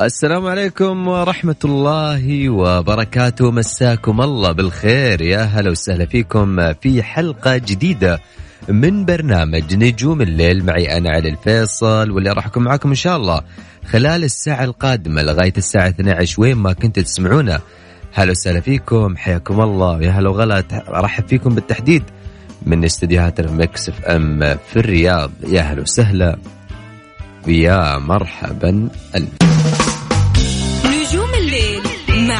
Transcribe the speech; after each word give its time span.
السلام 0.00 0.46
عليكم 0.46 1.08
ورحمة 1.08 1.56
الله 1.64 2.48
وبركاته. 2.48 3.50
مساكم 3.50 4.20
الله 4.20 4.52
بالخير. 4.52 5.22
يا 5.22 5.42
هلا 5.42 5.70
وسهلا 5.70 6.06
فيكم 6.06 6.72
في 6.72 7.02
حلقة 7.02 7.56
جديدة 7.56 8.20
من 8.68 9.04
برنامج 9.04 9.74
نجوم 9.74 10.22
الليل. 10.22 10.64
معي 10.64 10.96
أنا 10.96 11.10
علي 11.10 11.28
الفيصل 11.28 12.10
واللي 12.10 12.30
راح 12.30 12.46
أكون 12.46 12.62
معاكم 12.62 12.88
إن 12.88 12.94
شاء 12.94 13.16
الله 13.16 13.40
خلال 13.86 14.24
الساعة 14.24 14.64
القادمة 14.64 15.22
لغاية 15.22 15.52
الساعة 15.56 15.88
12 15.88 16.40
وين 16.40 16.56
ما 16.56 16.72
كنتوا 16.72 17.02
تسمعونا. 17.02 17.60
هلا 18.14 18.30
وسهلا 18.30 18.60
فيكم. 18.60 19.16
حياكم 19.16 19.60
الله. 19.60 20.02
يا 20.02 20.10
هلا 20.10 20.30
وغلا. 20.30 20.64
أرحب 20.88 21.28
فيكم 21.28 21.54
بالتحديد 21.54 22.02
من 22.62 22.84
استديوهات 22.84 23.40
المكس 23.40 23.88
اف 23.88 24.04
ام 24.04 24.40
في 24.40 24.76
الرياض. 24.76 25.30
يا 25.48 25.60
هلا 25.60 25.82
وسهلا. 25.82 26.36
ويا 27.46 27.98
مرحبا. 27.98 28.88
ألف. 29.16 29.79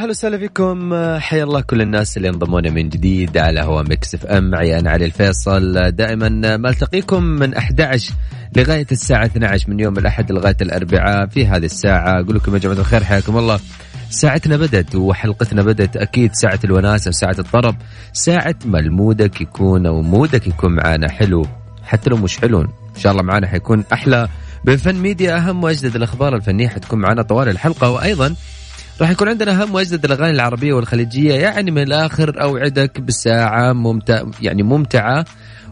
أهلا 0.00 0.10
وسهلا 0.10 0.38
فيكم. 0.38 0.94
حيا 1.18 1.44
الله 1.44 1.60
كل 1.60 1.82
الناس 1.82 2.16
اللي 2.16 2.28
انضمونا 2.28 2.70
من 2.70 2.88
جديد 2.88 3.38
على 3.38 3.60
هوا 3.60 3.82
مكس 3.82 4.14
اف 4.14 4.26
ام. 4.26 4.50
معي 4.50 4.78
أنا 4.78 4.90
علي 4.90 5.04
الفيصل. 5.04 5.90
دائما 5.90 6.28
ما 6.56 6.70
التقيكم 6.70 7.22
من 7.22 7.54
11 7.54 8.12
لغاية 8.56 8.86
الساعة 8.92 9.24
12 9.24 9.70
من 9.70 9.80
يوم 9.80 9.98
الأحد 9.98 10.32
لغاية 10.32 10.56
الأربعاء 10.60 11.26
في 11.26 11.46
هذه 11.46 11.64
الساعة. 11.64 12.20
أقول 12.20 12.36
لكم 12.36 12.54
يا 12.54 12.58
جماعة 12.58 12.78
الخير 12.78 13.04
حياكم 13.04 13.38
الله. 13.38 13.60
ساعتنا 14.10 14.56
بدت 14.56 14.94
وحلقتنا 14.94 15.62
بدت 15.62 15.96
أكيد 15.96 16.30
ساعة 16.34 16.60
الوناسه 16.64 17.08
وساعه 17.08 17.36
الطرب. 17.38 17.76
ساعة 18.12 18.56
ما 18.64 18.78
ال 18.78 18.88
mood 18.88 19.30
ك 19.30 19.40
يكون 19.40 19.86
أو 19.86 20.02
mood 20.02 20.37
ك 20.37 20.46
يكون 20.46 20.76
معنا 20.76 21.10
حلو. 21.10 21.46
حتى 21.82 22.10
لو 22.10 22.16
مش 22.16 22.38
حلو 22.38 22.60
إن 22.60 22.68
شاء 22.98 23.12
الله 23.12 23.22
معنا 23.22 23.46
حيكون 23.46 23.84
أحلى. 23.92 24.28
بفن 24.64 24.94
ميديا 24.94 25.36
أهم 25.36 25.64
وأجدد 25.64 25.96
الأخبار 25.96 26.36
الفنية 26.36 26.68
حتكون 26.68 26.98
معنا 26.98 27.22
طوال 27.22 27.48
الحلقة. 27.48 27.90
وأيضا 27.90 28.34
راح 29.00 29.10
يكون 29.10 29.28
عندنا 29.28 29.62
اهم 29.62 29.74
وأجدد 29.74 30.04
الأغاني 30.04 30.30
العربية 30.30 30.72
والخليجية 30.72 31.34
يعني 31.34 31.70
من 31.70 31.82
الآخر 31.82 32.42
أوعدك 32.42 33.00
بالساعة 33.00 33.72
ممتع 33.72 34.22
يعني 34.42 34.62
ممتعة 34.62 35.24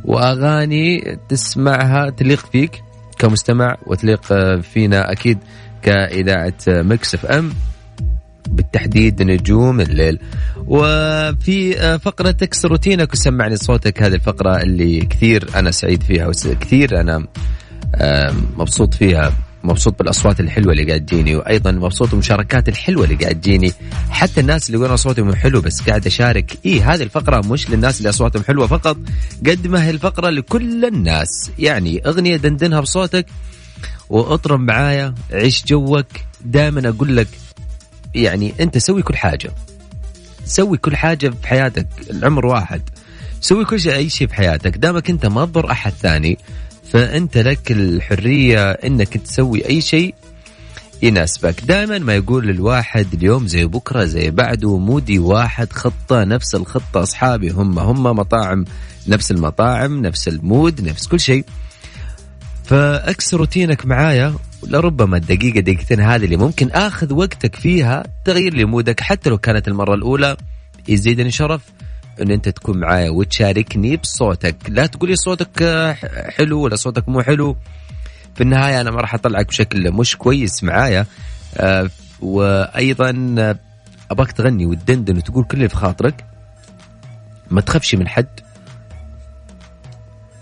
وأغاني 0.04 1.18
تسمعها 1.28 2.10
تليق 2.10 2.46
فيك 2.52 2.82
كمستمع 3.18 3.76
وتليق 3.86 4.22
فينا 4.60 5.12
أكيد 5.12 5.38
كإذاعة 5.82 6.54
مكس 6.68 7.14
إف 7.14 7.26
إم 7.26 7.52
بالتحديد 8.48 9.22
نجوم 9.22 9.80
الليل. 9.80 10.18
وفي 10.66 11.98
فقرة 11.98 12.30
تكسر 12.30 12.68
روتينك 12.68 13.12
وسمعني 13.12 13.56
صوتك 13.56 14.02
هذه 14.02 14.14
الفقرة 14.14 14.62
اللي 14.62 15.00
كثير 15.00 15.48
أنا 15.54 15.70
سعيد 15.70 16.02
فيها 16.02 16.26
وكثير 16.26 17.00
أنا 17.00 17.26
مبسوط 18.56 18.94
فيها. 18.94 19.32
مبسوط 19.68 19.98
بالأصوات 19.98 20.40
الحلوة 20.40 20.72
اللي 20.72 20.84
قاعد 20.84 21.06
تجيني 21.06 21.36
وأيضا 21.36 21.70
مبسوط 21.72 22.08
بالمشاركات 22.10 22.68
الحلوة 22.68 23.04
اللي 23.04 23.14
قاعد 23.14 23.40
تجيني. 23.40 23.72
حتى 24.10 24.40
الناس 24.40 24.66
اللي 24.66 24.78
يقولون 24.78 24.94
أصواتهم 24.94 25.34
حلو 25.34 25.60
بس 25.60 25.80
قاعد 25.80 26.06
أشارك 26.06 26.58
اي 26.66 26.80
هذه 26.80 27.02
الفقرة 27.02 27.46
مش 27.46 27.70
للناس 27.70 27.98
اللي 27.98 28.08
أصواتهم 28.08 28.42
حلوة 28.42 28.66
فقط 28.66 28.96
قد 29.46 29.66
ما 29.66 29.84
هي 29.84 29.90
الفقرة 29.90 30.30
لكل 30.30 30.84
الناس. 30.84 31.50
يعني 31.58 32.02
أغنية 32.06 32.36
دندنها 32.36 32.80
بصوتك 32.80 33.26
وأطرب 34.08 34.60
معايا 34.60 35.14
عيش 35.32 35.64
جوك 35.64 36.06
دائما 36.44 36.88
أقول 36.88 37.16
لك 37.16 37.28
يعني 38.14 38.54
أنت 38.60 38.78
سوي 38.78 39.02
كل 39.02 39.16
حاجة. 39.16 39.50
سوي 40.44 40.76
كل 40.78 40.96
حاجة 40.96 41.28
في 41.28 41.48
حياتك 41.48 41.86
العمر 42.10 42.46
واحد. 42.46 42.82
سوي 43.40 43.64
كل 43.64 43.80
شيء 43.80 43.94
أي 43.94 44.08
شيء 44.08 44.26
في 44.26 44.34
حياتك 44.34 44.76
دامك 44.76 45.10
أنت 45.10 45.26
ما 45.26 45.44
تضر 45.44 45.70
أحد 45.70 45.92
ثاني 45.92 46.38
فأنت 46.92 47.38
لك 47.38 47.72
الحرية 47.72 48.70
إنك 48.70 49.16
تسوي 49.16 49.68
أي 49.68 49.80
شيء 49.80 50.14
يناسبك. 51.02 51.64
دائما 51.64 51.98
ما 51.98 52.14
يقول 52.14 52.50
الواحد 52.50 53.06
اليوم 53.14 53.46
زي 53.46 53.64
بكرة 53.64 54.04
زي 54.04 54.30
بعده 54.30 54.78
mood 54.78 55.10
ي 55.10 55.18
واحد 55.18 55.72
خطة 55.72 56.24
نفس 56.24 56.54
الخطة 56.54 57.02
أصحابي 57.02 57.50
هم 57.50 57.78
هم 57.78 58.02
مطاعم 58.02 58.64
نفس 59.08 59.30
المطاعم 59.30 60.02
نفس 60.02 60.28
ال 60.28 60.39
mood 60.39 60.80
نفس 60.80 61.06
كل 61.06 61.20
شيء. 61.20 61.44
فأكسر 62.64 63.36
روتينك 63.36 63.86
معايا 63.86 64.34
لربما 64.66 65.16
الدقيقة 65.16 65.60
دقيقتين 65.60 66.00
هذه 66.00 66.24
اللي 66.24 66.36
ممكن 66.36 66.70
آخذ 66.70 67.12
وقتك 67.12 67.56
فيها 67.56 68.02
تغير 68.24 68.54
لي 68.54 68.64
mood 68.64 68.93
ك 68.93 69.00
حتى 69.00 69.30
لو 69.30 69.38
كانت 69.38 69.68
المرة 69.68 69.94
الأولى 69.94 70.36
يزيدني 70.88 71.30
شرف. 71.30 71.60
إن 72.22 72.30
أنت 72.30 72.48
تكون 72.48 72.78
معايا 72.80 73.10
وتشاركني 73.10 73.96
بصوتك. 73.96 74.56
لا 74.68 74.86
تقولي 74.86 75.16
صوتك 75.16 75.62
آه، 75.62 75.92
حلو 76.30 76.60
ولا 76.60 76.76
صوتك 76.76 77.08
مو 77.08 77.22
حلو. 77.22 77.56
في 78.34 78.40
النهاية 78.40 78.80
أنا 78.80 78.90
ما 78.90 79.00
راح 79.00 79.14
أطلعك 79.14 79.46
بشكل 79.46 79.92
مش 79.92 80.16
كويس 80.16 80.64
معايا. 80.64 81.06
آه، 81.56 81.90
وأيضا 82.20 83.34
آه، 83.38 83.58
أباك 84.10 84.32
تغني 84.32 84.66
وتدندن 84.66 85.16
وتقول 85.16 85.44
كل 85.44 85.56
اللي 85.56 85.68
في 85.68 85.76
خاطرك. 85.76 86.24
ما 87.50 87.60
تخافش 87.60 87.94
من 87.94 88.08
حد. 88.08 88.40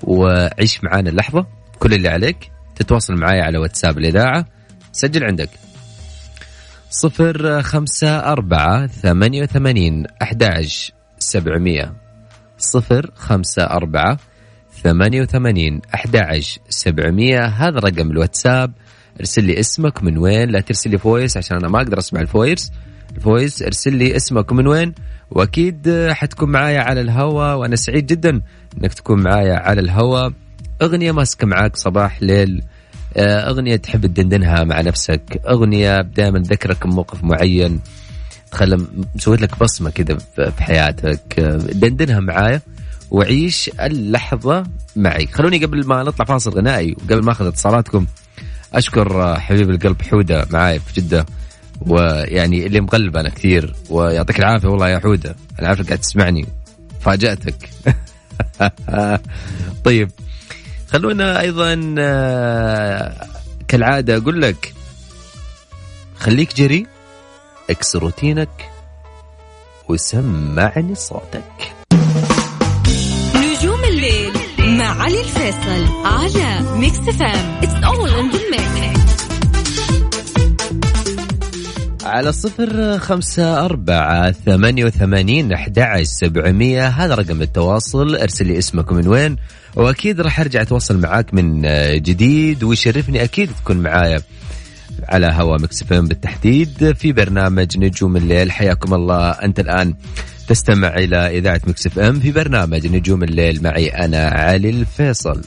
وعيش 0.03 0.85
معانا 0.85 1.11
اللحظة 1.11 1.47
كل 1.79 1.95
اللي 1.95 2.09
عليك. 2.09 2.51
تتواصل 2.77 3.15
معايا 3.15 3.43
على 3.43 3.59
واتساب 3.59 3.99
الإذاعة. 3.99 4.47
سجل 4.93 5.25
عندك. 5.25 5.51
صفر 6.91 7.63
خمسة 7.63 8.19
أربعة 8.19 8.87
ثمانية 8.87 9.43
وثمانين 9.43 10.05
أحد 10.23 10.43
عشر. 10.43 10.96
700 11.19 11.93
صفر 12.59 13.11
خمسة 13.15 13.63
أربعة 13.63 14.19
ثمانية 14.83 15.23
وثمانين 15.23 15.81
أحد 15.95 16.41
سبعمية. 16.69 17.45
هذا 17.45 17.79
رقم 17.79 18.11
الواتساب. 18.11 18.73
ارسل 19.21 19.45
لي 19.45 19.61
اسمك 19.61 20.03
من 20.03 20.19
وين. 20.19 20.49
لا 20.49 20.61
ترسل 20.61 20.91
لي 20.91 20.99
voice 20.99 21.37
عشان 21.37 21.57
أنا 21.57 21.69
ما 21.69 21.79
أقدر 21.79 21.99
أسمع 21.99 22.21
ال 22.21 22.28
voice. 22.28 22.73
ال 23.17 23.25
voice 23.25 23.63
ارسل 23.63 23.95
لي 23.95 24.17
اسمك 24.17 24.53
من 24.53 24.67
وين. 24.67 24.95
وأكيد 25.31 26.09
حتكون 26.11 26.51
معايا 26.51 26.81
على 26.81 27.01
الهواء 27.01 27.57
وأنا 27.57 27.77
سعيد 27.77 28.07
جدا 28.07 28.43
أنك 28.79 28.95
تكون 28.95 29.23
معايا 29.23 29.57
على 29.57 29.81
الهواء 29.81 30.33
أغنية 30.83 31.13
ماسكة 31.13 31.47
معاك 31.47 31.77
صباح 31.77 32.23
ليل. 32.23 32.63
آه، 33.17 33.51
أغنية 33.51 33.77
تحب 33.77 34.07
تدندنها 34.07 34.65
مع 34.65 34.81
نفسك. 34.81 35.41
أغنية 35.49 36.01
دائما 36.01 36.39
تذكرك 36.39 36.87
بموقف 36.87 37.25
معين. 37.25 37.81
تخلى 38.51 38.87
مسويت 39.15 39.41
لك 39.41 39.59
بصمة 39.59 39.91
كذا 39.91 40.19
في 40.37 40.63
حياتك 40.63 41.41
دندنها 41.73 42.21
معايا 42.21 42.61
وعيش 43.11 43.71
اللحظة 43.81 44.65
معي. 44.97 45.27
خلوني 45.27 45.65
قبل 45.65 45.87
ما 45.87 46.03
نطلع 46.03 46.25
فاصل 46.25 46.51
غنائي 46.51 46.93
وقبل 46.93 47.25
ما 47.25 47.33
أخذ 47.33 47.47
اتصالاتكم 47.47 48.07
أشكر 48.75 49.41
حبيب 49.41 49.71
القلب 49.71 50.03
حودة 50.03 50.47
معاي 50.51 50.79
في 50.79 51.01
جدة. 51.01 51.27
ويعني 51.81 52.67
اللي 52.67 52.81
مقلب 52.81 53.17
أنا 53.17 53.29
كثير. 53.29 53.75
ويعطيك 53.91 54.39
العافية 54.39 54.69
والله 54.69 54.89
يا 54.89 54.99
حودة. 54.99 55.37
أنا 55.59 55.69
عارفك 55.69 55.87
قاعد 55.87 55.99
تسمعني. 55.99 56.47
فاجأتك. 57.01 57.71
طيب 59.85 60.11
خلونا 60.89 61.41
أيضا 61.41 61.95
آه، 61.99 63.27
كالعادة 63.69 64.17
أقول 64.17 64.43
لك 64.43 64.75
خليك 66.19 66.57
جري. 66.57 66.87
اكسر 67.71 67.99
روتينك 67.99 68.71
وسمعني 69.89 70.95
صوتك. 70.95 71.75
نجوم 73.37 73.85
الليل 73.85 74.33
مع 74.59 75.03
علي 75.03 75.21
الفيصل 75.21 75.87
على 76.05 76.79
Mix 76.79 76.99
FM 76.99 77.61
it's 77.63 77.85
all 77.85 78.11
in 78.11 78.31
the 78.31 78.57
على 82.05 82.33
صفر 82.33 82.99
خمسة 82.99 83.65
أربعة 83.65 84.33
ثمانية 84.33 84.85
وثمانين 84.85 85.53
أحد 85.53 86.03
سبعمية. 86.03 86.89
هذا 86.89 87.15
رقم 87.15 87.43
التواصل. 87.43 88.17
أرسل 88.17 88.47
لي 88.47 88.59
اسمك 88.59 88.93
من 88.93 89.09
وين. 89.09 89.37
وأكيد 89.77 90.21
راح 90.21 90.41
أرجع 90.41 90.63
أتواصل 90.63 90.99
معاك 90.99 91.35
من 91.35 91.63
جديد. 92.03 92.65
ويشرفني 92.65 93.25
أكيد 93.25 93.51
تكون 93.63 93.77
معايا. 93.77 94.23
على 95.09 95.27
هوا 95.27 95.59
مكس 95.59 95.83
بالتحديد 95.83 96.93
في 96.93 97.13
برنامج 97.13 97.79
نجوم 97.79 98.17
الليل. 98.17 98.53
حياكم 98.53 98.95
الله. 98.95 99.31
أنت 99.31 99.61
الآن 99.61 99.95
تستمع 100.49 100.89
إلى 100.89 101.39
إذاعة 101.39 101.61
مكس 101.67 101.87
اف 101.87 101.99
ام 101.99 102.21
في 102.21 102.33
برنامج 102.33 102.87
نجوم 102.87 103.23
الليل. 103.23 103.63
معي 103.63 103.89
أنا 103.89 104.29
علي 104.29 104.71
الفيصل. 104.71 105.43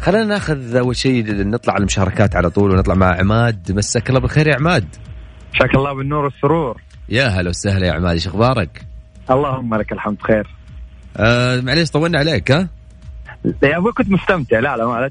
خلينا 0.00 0.24
ناخذ 0.24 0.76
أول 0.76 0.96
شيء 0.96 1.46
نطلع 1.48 1.74
على 1.74 1.80
المشاركات 1.80 2.36
على 2.36 2.50
طول 2.50 2.70
ونطلع 2.70 2.94
مع 2.94 3.18
عماد. 3.18 3.72
مساك 3.72 4.08
الله 4.08 4.20
بالخير 4.20 4.48
يا 4.48 4.54
عماد. 4.54 4.86
مساك 5.54 5.74
الله 5.74 5.92
بالنور 5.92 6.24
والسرور. 6.24 6.80
يا 7.08 7.26
هلا 7.26 7.48
وسهلا 7.48 7.86
يا 7.86 7.92
عماد. 7.92 8.12
إيش 8.12 8.26
أخبارك؟ 8.26 8.84
اللهم 9.30 9.74
لك 9.74 9.92
الحمد 9.92 10.22
خير. 10.22 10.54
آه 11.16 11.60
معليش 11.60 11.90
طولنا 11.90 12.18
عليك 12.18 12.50
ها؟ 12.50 12.68
يا 13.62 13.76
أبوي 13.76 13.92
كنت 13.92 14.10
مستمتع. 14.10 14.58
لا 14.58 14.76
لا 14.76 14.86
ما 14.86 15.08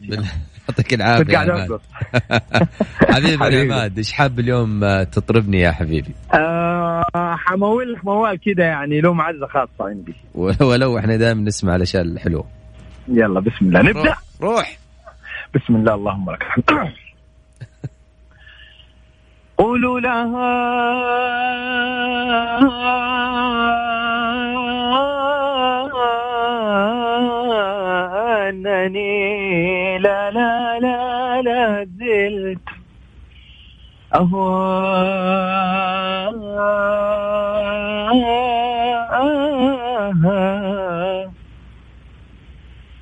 يعطيك 0.70 0.94
العافية 0.94 1.34
قاعد 1.34 1.80
حبيبي 3.14 3.62
عماد 3.62 3.98
إيش 3.98 4.12
حاب 4.12 4.40
اليوم 4.40 4.84
آه، 4.84 5.04
تطربني 5.04 5.60
يا 5.60 5.72
حبيبي؟ 5.72 6.12
آه 6.34 7.04
حمول 7.16 7.94
لك 7.94 8.06
موال 8.06 8.40
كذا 8.40 8.66
يعني 8.66 9.02
له 9.02 9.14
معزة 9.14 9.48
خاصة 9.48 9.90
عندي. 9.90 10.16
ولو 10.36 10.98
إحنا 10.98 11.16
دائما 11.16 11.42
نسمع 11.42 11.76
الأشياء 11.76 12.04
الحلوة. 12.04 12.46
يلا 13.08 13.40
بسم 13.40 13.66
الله. 13.66 13.82
نبدأ. 13.82 14.02
روح, 14.02 14.22
روح. 14.42 14.78
بسم 15.56 15.76
الله 15.76 15.94
اللهم 15.94 16.32
لك 16.32 16.42
الحمد. 16.42 16.94
قولوا 19.58 20.00
لها 20.00 20.68
أنني 28.50 29.47
لا 29.98 30.32
لا 30.32 30.80
لا 30.80 31.42
لا 31.42 31.88
زلت. 32.00 32.60
أهواها 34.16 34.98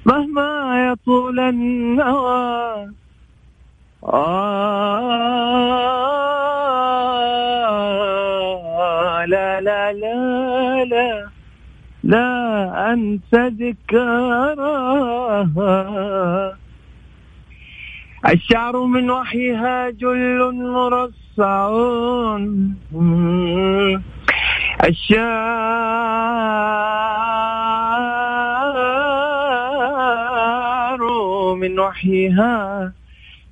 مهما 0.06 0.88
يطول 0.92 1.40
النوى. 1.40 2.88
آه 4.04 4.86
لا 9.26 9.62
لا 9.62 9.94
لا 9.94 10.86
لا 10.86 11.30
لا 12.04 12.94
أنسى 12.94 13.48
ذكراها. 13.48 14.56
الشعر 18.30 18.86
من 18.86 19.10
وحيها 19.10 19.90
جل 19.90 20.52
مرصع 20.54 21.70
الشعر 30.06 31.56
من 31.56 31.80
وحيها 31.80 32.92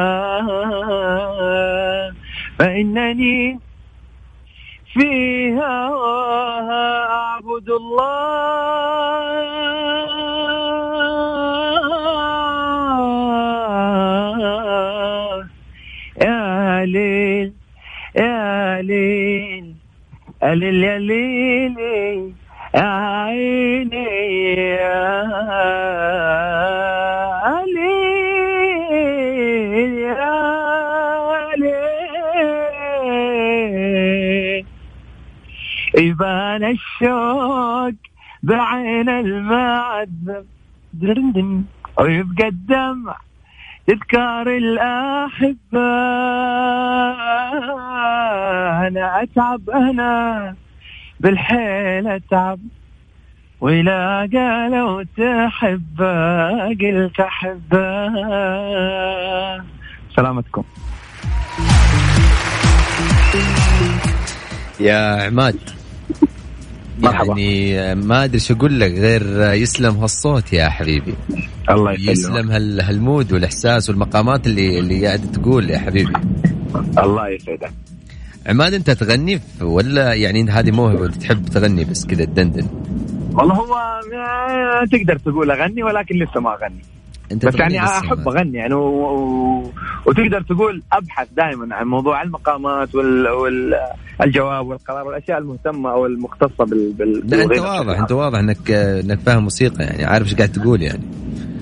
فإنني 2.58 3.60
فيها 4.96 5.88
أعبد 7.10 7.68
الله. 7.70 9.46
يا 16.22 16.84
ليل 16.86 17.52
يا 18.16 18.82
ليل 18.82 19.74
يا 20.42 20.54
ليل 20.54 20.84
يا 20.84 20.98
ليل 20.98 21.78
يا 22.74 22.82
عيني 22.82 24.06
يا 24.56 25.75
يبان 35.96 36.64
الشوق 36.64 37.94
بعين 38.42 39.08
المعذب. 39.08 40.46
ويبقى 41.98 42.48
الدمع 42.48 43.16
تذكار 43.86 44.46
الأحبة. 44.46 45.88
أنا 48.86 49.22
أتعب 49.22 49.70
أنا 49.70 50.54
بالحيل 51.20 52.08
أتعب. 52.08 52.58
ولا 53.60 54.28
قالوا 54.32 55.02
تحب 55.02 56.02
قلت 56.80 57.20
أحب. 57.20 57.72
سلامتكم. 60.16 60.64
يا 64.80 65.22
عماد. 65.26 65.85
مرحبا. 66.98 67.38
يعني 67.38 67.94
ما 67.94 68.24
أدري 68.24 68.38
شو 68.38 68.54
أقول 68.54 68.80
لك 68.80 68.92
غير 68.92 69.52
يسلم 69.52 69.96
هالصوت 69.96 70.52
يا 70.52 70.68
حبيبي. 70.68 71.14
الله 71.70 71.92
يسلمك. 71.92 72.08
يسلم 72.08 72.50
هال 72.50 72.80
هالمود 72.80 73.32
والإحساس 73.32 73.90
والمقامات 73.90 74.46
اللي 74.46 74.78
اللي 74.78 75.06
قاعد 75.06 75.32
تقول 75.32 75.70
يا 75.70 75.78
حبيبي. 75.78 76.12
الله 76.98 77.28
يسعدك. 77.28 77.70
عماد 78.46 78.74
أنت 78.74 78.90
تغني 78.90 79.40
ولا 79.60 80.14
يعني 80.14 80.50
هذه 80.50 80.70
موهبة 80.70 81.08
تحب 81.08 81.44
تغني 81.44 81.84
بس 81.84 82.06
كذا 82.06 82.24
تدندن؟ 82.24 82.66
والله 83.32 83.54
هو 83.54 83.74
ما 84.12 84.86
تقدر 84.92 85.18
تقول 85.18 85.50
أغني 85.50 85.82
ولكن 85.82 86.18
لسه 86.18 86.40
ما 86.40 86.54
أغني. 86.54 86.82
أنت 87.32 87.46
بس 87.46 87.54
يعني 87.54 87.84
أحب. 87.84 88.28
أغني 88.28 88.58
يعني 88.58 88.74
و... 88.74 88.80
و... 88.80 89.72
وتقدر 90.06 90.42
تقول 90.42 90.82
أبحث 90.92 91.28
دائما 91.36 91.74
عن 91.74 91.86
موضوع 91.86 92.22
المقامات 92.22 92.94
وال... 92.94 93.26
والجواب 94.20 94.66
والقرار 94.66 95.06
والأشياء 95.06 95.38
المهتمة 95.38 95.90
أو 95.90 96.06
المختصة 96.06 96.64
بال... 96.64 96.92
بال... 96.92 97.30
لا 97.30 97.44
أنت 97.44 97.58
واضح 97.58 97.98
أنت 97.98 98.12
واضح 98.12 98.38
إنك 98.38 98.70
إنك 98.70 99.18
فاهم 99.20 99.42
موسيقى 99.42 99.84
يعني 99.84 100.04
عارف 100.04 100.26
إيش 100.26 100.34
قاعد 100.34 100.52
تقول 100.52 100.82
يعني. 100.82 101.02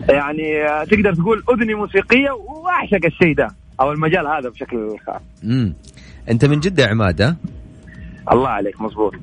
يعني 0.09 0.43
تقدر 0.87 1.15
تقول 1.15 1.43
اذني 1.55 1.75
موسيقية 1.75 2.31
وأعشق 2.31 3.05
الشيء 3.05 3.35
ده 3.35 3.49
أو 3.81 3.93
المجال 3.93 4.27
هذا 4.27 4.49
بشكل 4.49 4.97
خاص 5.07 5.21
امم 5.45 5.75
أنت 6.31 6.45
من 6.45 6.61
جدة 6.61 6.87
عماد؟ 6.87 7.37
الله 8.33 8.49
عليك 8.49 8.81
مزبوط 8.81 9.15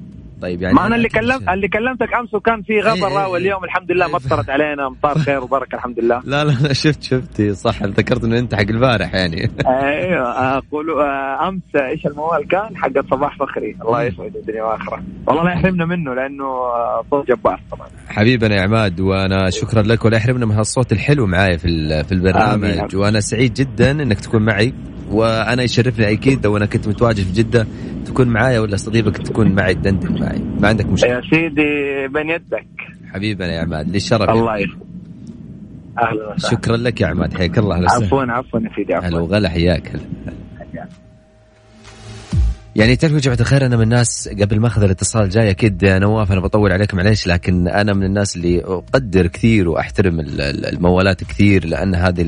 طيب 0.42 0.62
يعني 0.62 0.76
ما 0.76 0.88
أنا 0.88 0.96
اللي 0.96 1.10
كلمت 1.10 1.50
اللي 1.50 1.68
كلمتك 1.68 2.14
أمس 2.20 2.34
وكان 2.34 2.62
في 2.62 2.80
غبرة 2.80 3.10
إيه، 3.10 3.26
إيه. 3.26 3.32
واليوم 3.32 3.64
الحمد 3.64 3.92
لله 3.92 4.08
مطرت 4.08 4.50
علينا. 4.56 4.88
امطار 4.88 5.18
خير 5.18 5.44
وبركة 5.44 5.76
الحمد 5.76 6.00
لله. 6.00 6.22
لا 6.26 6.44
لا 6.44 6.74
شفت 6.74 7.04
شفت. 7.04 7.42
صح 7.52 7.84
ذكرت 7.84 8.24
إنه 8.24 8.40
انت 8.40 8.56
حق 8.56 8.62
البارح 8.70 9.14
يعني. 9.16 9.52
أيوه 9.68 10.58
أقول 10.58 10.90
آه، 11.00 11.48
أمس 11.50 11.62
إيش 11.76 12.06
الموال 12.06 12.48
كان؟ 12.48 12.78
حق 12.78 12.92
صباح 13.12 13.38
فخري. 13.38 13.76
الله 13.82 14.04
يسعد 14.04 14.36
الدنيا 14.36 14.64
وآخرة. 14.64 15.04
والله 15.28 15.44
لا 15.44 15.52
يحرمنا 15.54 15.86
منه 15.86 16.14
لأنه 16.14 16.46
آه، 16.46 17.04
صوت 17.12 17.28
جبار 17.28 17.60
طبعا. 17.72 17.88
حبيبنا 18.10 18.56
يا 18.56 18.62
عماد 18.62 19.00
وأنا 19.00 19.50
شكرا 19.50 19.82
لك 19.82 20.06
ولا 20.06 20.18
يحرمنا 20.18 20.46
من 20.46 20.56
هالصوت 20.56 20.92
الحلو 20.92 21.28
معايا 21.28 21.58
في 21.58 21.68
في 22.04 22.12
البرنامج. 22.12 22.96
وأنا 22.96 23.20
سعيد 23.20 23.54
جدا 23.54 23.92
إنك 23.92 24.20
تكون 24.20 24.46
معي. 24.46 24.74
وأنا 25.14 25.64
يشرفني 25.64 26.12
أكيد 26.12 26.46
لو 26.46 26.58
أنا 26.58 26.66
كنت 26.66 26.88
متواجد 26.88 27.24
في 27.26 27.32
جدة 27.32 27.68
تكون 28.06 28.28
معايا 28.28 28.60
ولا 28.60 28.76
استضيفك 28.76 29.18
تكون 29.18 29.56
معي 29.56 29.74
تدندن 29.74 30.22
معي. 30.22 30.40
ما 30.60 30.68
عندك 30.68 30.86
مشكلة. 30.86 31.10
يا 31.12 31.22
سيدي 31.30 32.08
بين 32.14 32.30
يدك. 32.30 32.68
حبيبنا 33.14 33.54
يا 33.54 33.62
عماد 33.62 33.90
لي 33.90 33.98
الشرف 33.98 34.30
الله 34.30 34.58
يسعدك 34.58 34.78
أهلا 36.00 36.34
وسهلا. 36.36 36.52
شكرا 36.52 36.78
لك 36.78 37.02
يا 37.02 37.08
عماد 37.08 37.34
حياك 37.34 37.58
الله 37.58 37.80
وسهلا. 37.80 38.06
عفوا 38.06 38.24
عفوا 38.24 38.60
يا 38.60 38.70
سيدي 38.76 38.94
هلا 38.94 39.06
عفوا 39.08 39.20
وغلا 39.20 39.50
حياك. 39.50 39.88
هلا 39.88 40.02
يعني 42.76 42.96
تعرفوا 42.96 43.18
يا 43.18 43.22
جماعة 43.22 43.40
الخير 43.40 43.66
أنا 43.66 43.76
من 43.76 43.84
الناس 43.84 44.30
قبل 44.42 44.60
ما 44.60 44.68
أخذ 44.68 44.84
الاتصال 44.84 45.30
جاي 45.30 45.50
أكيد 45.50 45.84
يا 45.84 46.00
نواف 46.00 46.32
أنا 46.32 46.42
بطول 46.42 46.72
عليكم 46.72 46.98
معليش 46.98 47.28
لكن 47.28 47.68
أنا 47.68 47.94
من 47.94 48.04
الناس 48.04 48.36
اللي 48.36 48.62
أقدر 48.64 49.28
كثير 49.28 49.70
ال- 50.20 50.66
الموالات 50.66 51.24
كثير 51.24 51.66
لأن 51.66 51.96
هذه 51.96 52.22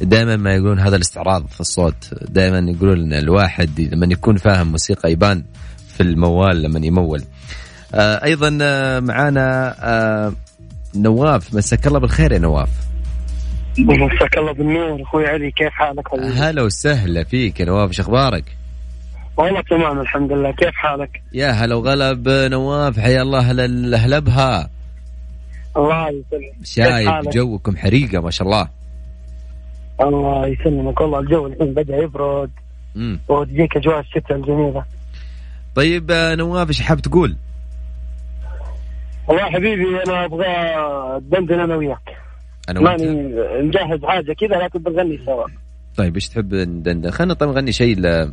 دائما 0.00 0.36
ما 0.36 0.54
يقولون 0.54 0.80
هذا 0.80 0.96
الاستعراض 0.96 1.46
في 1.46 1.60
الصوت. 1.60 2.14
دائما 2.28 2.72
يقولون 2.72 3.00
إن 3.00 3.12
الواحد 3.12 3.80
لما 3.80 4.06
يكون 4.10 4.36
فاهم 4.36 4.66
موسيقى 4.66 5.12
يبان 5.12 5.44
في 5.94 6.02
الموال 6.02 6.62
لما 6.62 6.86
يمول. 6.86 7.22
آه 7.94 8.24
أيضا 8.24 8.58
آه، 8.62 9.00
معانا 9.00 9.74
آه 9.78 10.32
نواف. 10.94 11.54
مساك 11.54 11.86
الله 11.86 11.98
بالخير 11.98 12.32
يا 12.32 12.38
نواف. 12.38 12.68
مساك 13.78 14.38
الله 14.38 14.52
بالنور. 14.52 15.02
أخوي 15.02 15.26
علي 15.26 15.50
كيف 15.50 15.72
حالك؟ 15.72 16.14
هلا 16.14 16.62
وسهلا 16.62 17.24
فيك 17.24 17.60
يا 17.60 17.64
نواف. 17.64 17.88
إيش 17.88 18.00
أخبارك؟ 18.00 18.44
والله 19.36 19.62
تمام 19.70 20.00
الحمد 20.00 20.32
لله. 20.32 20.50
كيف 20.50 20.74
حالك؟ 20.74 21.22
يا 21.32 21.50
هلا 21.50 21.74
وغلا 21.74 22.48
نواف. 22.48 22.98
حيا 22.98 23.22
الله 23.22 23.50
هلا 23.50 23.96
هلا 23.96 24.18
بها 24.18 24.70
الله 25.76 26.08
يسلمك. 26.08 26.64
شايف؟ 26.64 27.28
جوكم 27.28 27.76
حريقة 27.76 28.20
ما 28.20 28.30
شاء 28.30 28.46
الله. 28.46 28.83
الله 30.00 30.46
يسلمك. 30.46 31.00
والله 31.00 31.18
الجو 31.18 31.46
الحين 31.46 31.74
بدأ 31.74 31.96
يبرد. 31.96 32.50
امم 32.96 33.20
وتجيك 33.28 33.76
أجواء 33.76 34.00
الشتاء 34.00 34.36
الجميلة. 34.36 34.84
طيب 35.74 36.10
آه، 36.10 36.34
نواف 36.34 36.68
إيش 36.68 36.82
حاب 36.82 37.00
تقول؟ 37.00 37.36
والله 39.28 39.44
حبيبي 39.44 40.02
أنا 40.06 40.24
أبغى 40.24 40.46
دندن 41.20 41.60
أنا 41.60 41.76
وياك. 41.76 42.16
أنا 42.68 42.80
ماني 42.80 43.06
وانت 43.06 43.76
مجهز 43.76 44.04
حاجة 44.04 44.32
كذا 44.32 44.56
لكن 44.64 44.78
بنغني 44.78 45.18
سوا. 45.26 45.46
طيب 45.96 46.14
إيش 46.14 46.28
تحب 46.28 46.54
ندندن؟ 46.54 47.10
خلينا 47.10 47.34
طيب 47.34 47.48
نغني 47.48 47.72
شيء 47.72 48.00
ل 48.00 48.32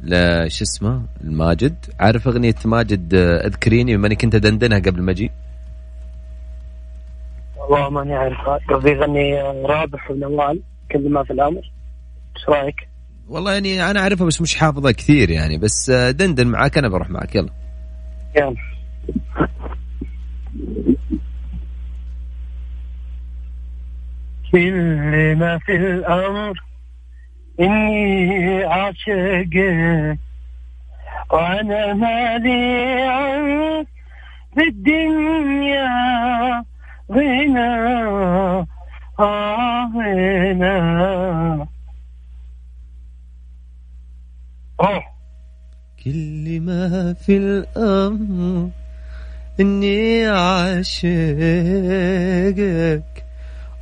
ل 0.00 0.14
شو 0.50 0.64
اسمه؟ 0.64 1.02
الماجد. 1.24 1.76
عارف 2.00 2.28
أغنية 2.28 2.54
ماجد 2.64 3.14
آه، 3.14 3.46
أذكريني 3.46 3.96
بما 3.96 4.06
اني 4.06 4.16
كنت 4.16 4.34
ادندنها 4.34 4.78
قبل 4.78 5.02
ما 5.02 5.10
أجي؟ 5.12 5.30
والله 7.68 7.90
ماني 7.90 8.14
عارف 8.14 8.38
قصدي 8.70 8.90
يغني 8.90 9.42
رابح 9.42 10.10
ونوال 10.10 10.62
كل 10.92 11.08
ما 11.08 11.24
في 11.24 11.32
الأمر. 11.32 11.72
إيش 12.36 12.48
رأيك؟ 12.48 12.88
والله 13.28 13.52
يعني 13.52 13.90
أنا 13.90 14.00
اعرفها 14.00 14.26
بس 14.26 14.40
مش 14.40 14.56
حافظها 14.56 14.92
كثير 14.92 15.30
يعني 15.30 15.58
بس 15.58 15.90
دندن 15.90 16.46
معاك 16.46 16.78
أنا 16.78 16.88
بروح 16.88 17.10
معك. 17.10 17.34
يلا. 17.34 17.50
يلا. 18.36 18.54
كل 24.52 25.36
ما 25.36 25.58
في 25.58 25.76
الأمر 25.76 26.62
إني 27.60 28.64
عاشقك 28.64 29.56
وأنا 31.30 31.94
مالي 31.94 33.02
عنك 33.02 33.86
في 34.54 34.62
الدنيا. 34.68 35.88
غنى 37.12 38.66
آه 39.20 39.90
غنى 39.94 41.68
كل 46.04 46.60
ما 46.60 47.12
في 47.12 47.36
الأمر 47.36 48.70
إني 49.60 50.26
عاشقك 50.26 51.08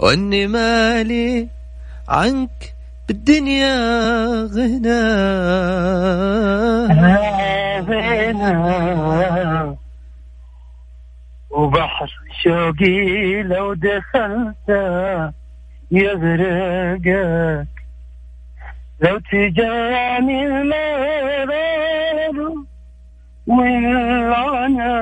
وإني 0.00 0.47
مالي 0.47 1.49
عنك 2.09 2.75
بالدنيا 3.09 3.76
غنى. 4.45 5.06
هنا 7.88 9.76
وبحر 11.56 12.10
شوقي 12.42 13.42
لو 13.42 13.75
دخلت 13.75 14.68
يغرقك 15.90 17.06
لو 19.00 19.18
تجاني 19.32 20.46
المرار 20.46 21.50
والعنا 23.46 24.92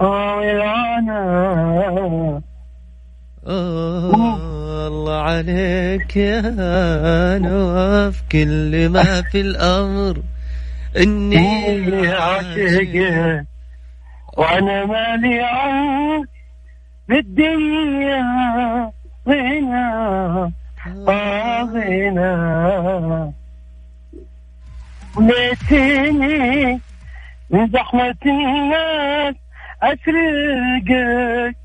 آه 0.00 0.36
والعنا 0.36 1.24
الله 3.46 5.20
عليك 5.20 6.16
يا 6.16 7.38
نواف 7.38 8.22
كل 8.32 8.88
ما 8.88 9.22
في 9.22 9.40
الأمر 9.40 10.22
إني 10.96 11.68
إني 11.68 12.08
عاشقك. 12.08 13.46
وأنا 14.36 14.84
مالي 14.84 15.42
عنك 15.42 16.28
بالدنيا 17.08 18.22
غنى 19.28 20.52
غنى 21.08 23.32
ليتني 25.18 26.80
من 27.50 27.70
زحمة 27.70 28.14
الناس 28.26 29.34
أسرقك. 29.82 31.56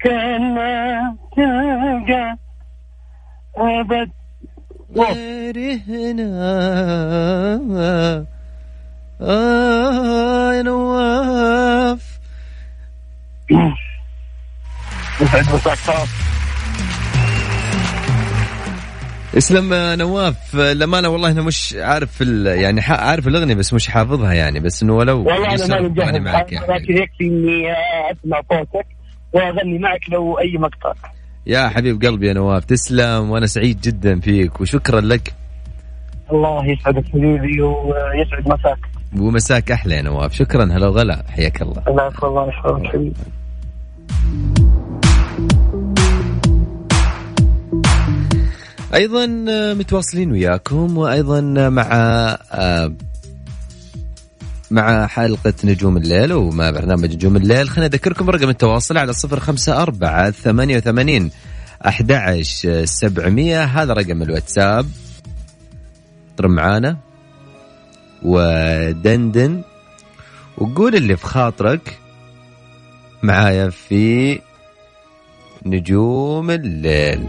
كان 0.00 0.54
ما 0.54 1.16
تلقى 1.36 2.36
أبد. 3.56 4.10
غيري 4.96 5.80
هنا. 5.88 6.34
آه 9.24 10.54
يا 10.54 10.62
نواف. 10.62 12.18
يسعد 15.20 15.54
مساك 15.54 15.78
اسلم 19.36 19.74
نواف. 19.74 20.54
للأمانة 20.54 21.08
والله 21.08 21.30
أنا 21.30 21.42
مش 21.42 21.76
عارف 21.80 22.22
ال... 22.22 22.46
يعني 22.46 22.82
ح... 22.82 22.90
عارف 22.90 23.28
الأغنية 23.28 23.54
بس 23.54 23.74
مش 23.74 23.88
حافظها 23.88 24.32
يعني 24.32 24.60
بس 24.60 24.82
إنه 24.82 24.92
ولو 24.96 25.18
والله 25.18 25.54
أنا 25.54 25.66
ماني 25.66 25.88
مجهز 25.88 26.16
معك 26.16 26.54
حبيبي. 26.54 26.72
لكن 26.72 27.02
يكفي 27.02 27.24
إني 27.24 27.72
أسمع 28.12 28.40
صوتك 28.50 28.86
وأغني 29.32 29.78
معك 29.78 30.00
لو 30.12 30.38
أي 30.38 30.52
مقطع. 30.58 30.92
يا 31.46 31.68
حبيب 31.68 32.04
قلبي 32.04 32.28
يا 32.28 32.32
نواف 32.32 32.64
تسلم 32.64 33.30
وأنا 33.30 33.46
سعيد 33.46 33.80
جدا 33.80 34.20
فيك 34.20 34.60
وشكرا 34.60 35.00
لك. 35.00 35.34
الله 36.32 36.66
يسعدك 36.66 37.04
حبيبي 37.12 37.62
ويسعد 37.62 38.48
مساك. 38.48 38.93
ومساك 39.18 39.70
أحلى 39.70 39.94
يا 39.94 40.02
نواف. 40.02 40.32
شكرا. 40.32 40.64
هلا 40.64 40.88
وغلا. 40.88 41.24
حياك 41.28 41.62
الله. 41.62 41.82
الله 41.88 42.06
يحفظ 42.06 42.24
الله 42.24 42.48
يحفظك 42.48 42.86
حبيبي 42.86 43.14
أيضا 48.94 49.26
متواصلين 49.74 50.32
وياكم 50.32 50.98
وأيضا 50.98 51.40
مع 51.68 51.88
آه، 52.52 52.92
مع 54.70 55.06
حلقة 55.06 55.54
نجوم 55.64 55.96
الليل 55.96 56.32
ومع 56.32 56.70
برنامج 56.70 57.14
نجوم 57.14 57.36
الليل. 57.36 57.68
خلينا 57.68 57.86
أذكركم 57.86 58.30
رقم 58.30 58.48
التواصل 58.48 58.98
على 58.98 59.12
صفر 59.12 59.40
خمسة 59.40 59.82
أربعة 59.82 60.30
ثمانية 60.30 60.76
وثمانين 60.76 61.30
أحد 61.86 62.42
سبعمية. 62.84 63.64
هذا 63.64 63.92
رقم 63.92 64.22
الواتساب. 64.22 64.86
اضرب 66.34 66.50
معانا. 66.50 66.96
ودندن 68.24 69.62
وقول 70.58 70.94
اللي 70.94 71.16
في 71.16 71.26
خاطرك 71.26 71.98
معايا 73.22 73.70
في 73.70 74.40
نجوم 75.66 76.50
الليل. 76.50 77.24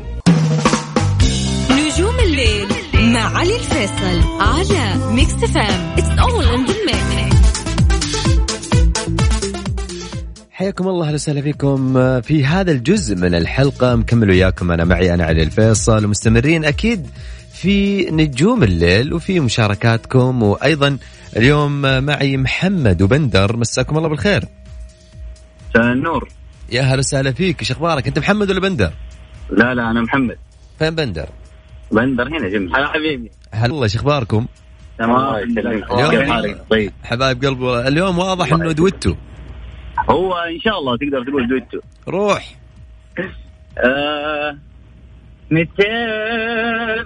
نجوم 1.72 2.20
الليل 2.20 2.68
مع 2.94 3.38
علي 3.38 3.56
الفيصل 3.56 4.42
على 4.42 5.14
Mix 5.14 5.34
FM 5.34 5.96
it's 5.98 6.20
all 6.20 6.46
in 6.46 6.66
حياكم 10.52 10.88
الله 10.88 11.06
أهلا 11.06 11.16
وسهلا 11.16 11.42
فيكم. 11.42 11.94
في 12.22 12.46
هذا 12.46 12.72
الجزء 12.72 13.16
من 13.16 13.36
الحلقة 13.36 13.96
مكمل 13.96 14.30
وياكم. 14.30 14.72
أنا 14.72 14.84
معي 14.84 15.14
أنا 15.14 15.26
علي 15.26 15.44
الفيصل 15.44 16.06
ومستمرين 16.06 16.66
أكيد 16.66 17.08
في 17.56 18.06
نجوم 18.12 18.64
الليل 18.64 19.14
وفي 19.14 19.40
مشاركاتكم. 19.40 20.44
وأيضا 20.44 20.98
اليوم 21.38 22.04
معي 22.04 22.38
محمد 22.38 23.02
وبندر 23.02 23.58
مساكم 23.58 23.98
الله 23.98 24.10
بالخير. 24.10 24.44
مساء 25.70 25.92
النور. 25.92 26.30
يا 26.72 26.82
هلا 26.82 27.00
وسهلا 27.00 27.32
فيك. 27.32 27.60
إيش 27.60 27.72
أخبارك؟ 27.72 28.08
أنت 28.08 28.20
محمد 28.20 28.52
ولا 28.52 28.60
بندر؟ 28.60 28.94
لا 29.50 29.74
لا 29.74 29.92
أنا 29.92 30.02
محمد. 30.02 30.38
فين 30.80 30.96
بندر؟ 30.96 31.30
بندر 31.92 32.28
هنا 32.28 32.50
جنبي. 32.50 32.74
هلا 32.76 32.88
حبيبي. 32.88 33.32
هلا 33.52 33.72
والله 33.72 33.84
إيش 33.84 33.96
أخباركم؟ 33.96 34.48
تمام. 35.00 35.36
اليوم- 35.36 36.58
طيب. 36.70 36.94
حبايب 37.04 37.46
قلب 37.46 37.60
والله. 37.60 37.88
اليوم 37.88 38.20
واضح 38.20 38.54
إنه 38.54 38.72
دويتو. 38.72 39.16
هو 40.10 40.34
إن 40.34 40.60
شاء 40.60 40.80
الله 40.80 40.98
تقدر 40.98 41.24
تقول 41.24 41.48
دويتو. 41.48 41.80
روح. 42.08 42.56
آه 43.78 44.58
متى 45.52 46.08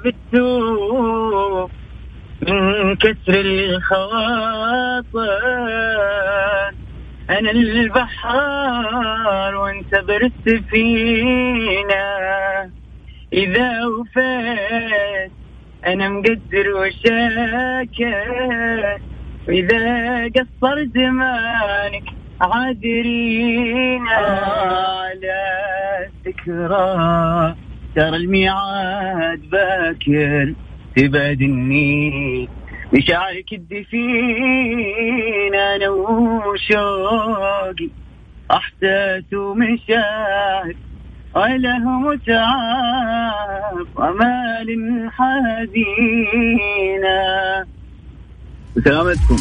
بتوب 0.06 1.70
من 2.42 2.96
كسر 2.96 3.14
الخواطر؟ 3.30 5.30
أنا 7.30 7.52
البحر 7.52 9.56
وأنت 9.56 9.96
بالسفينه 9.96 12.00
إذا 13.34 13.86
وفيت 13.86 15.32
أنا 15.86 16.10
مقدر 16.10 16.70
وشاكر. 16.76 18.20
وإذا 19.48 20.28
قصر 20.28 20.86
زمانك 20.96 22.04
عادرينا 22.42 24.18
على 24.92 25.40
الذكرى. 26.26 27.56
ترى 28.00 28.16
الميعاد 28.16 29.42
باكر 29.52 30.54
تبعد 30.96 31.42
النيل 31.42 32.48
مشاعرك 32.94 33.54
الدفين 33.54 35.56
أنا 35.56 35.90
وشوقي. 35.90 37.90
احساس 38.52 39.34
ومشاعر 39.34 40.74
وله 41.36 42.00
متعب 42.00 43.88
امال 44.00 45.10
حزينة. 45.12 47.20
وسلامتكم. 48.78 49.38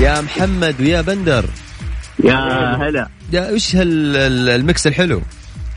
يا 0.00 0.20
محمد 0.20 0.80
ويا 0.80 1.00
بندر. 1.00 1.44
يا 2.22 2.38
هلا. 2.74 3.08
يا 3.32 3.48
إيش 3.48 3.76
هالمكس 3.76 4.86
الحلو؟ 4.86 5.22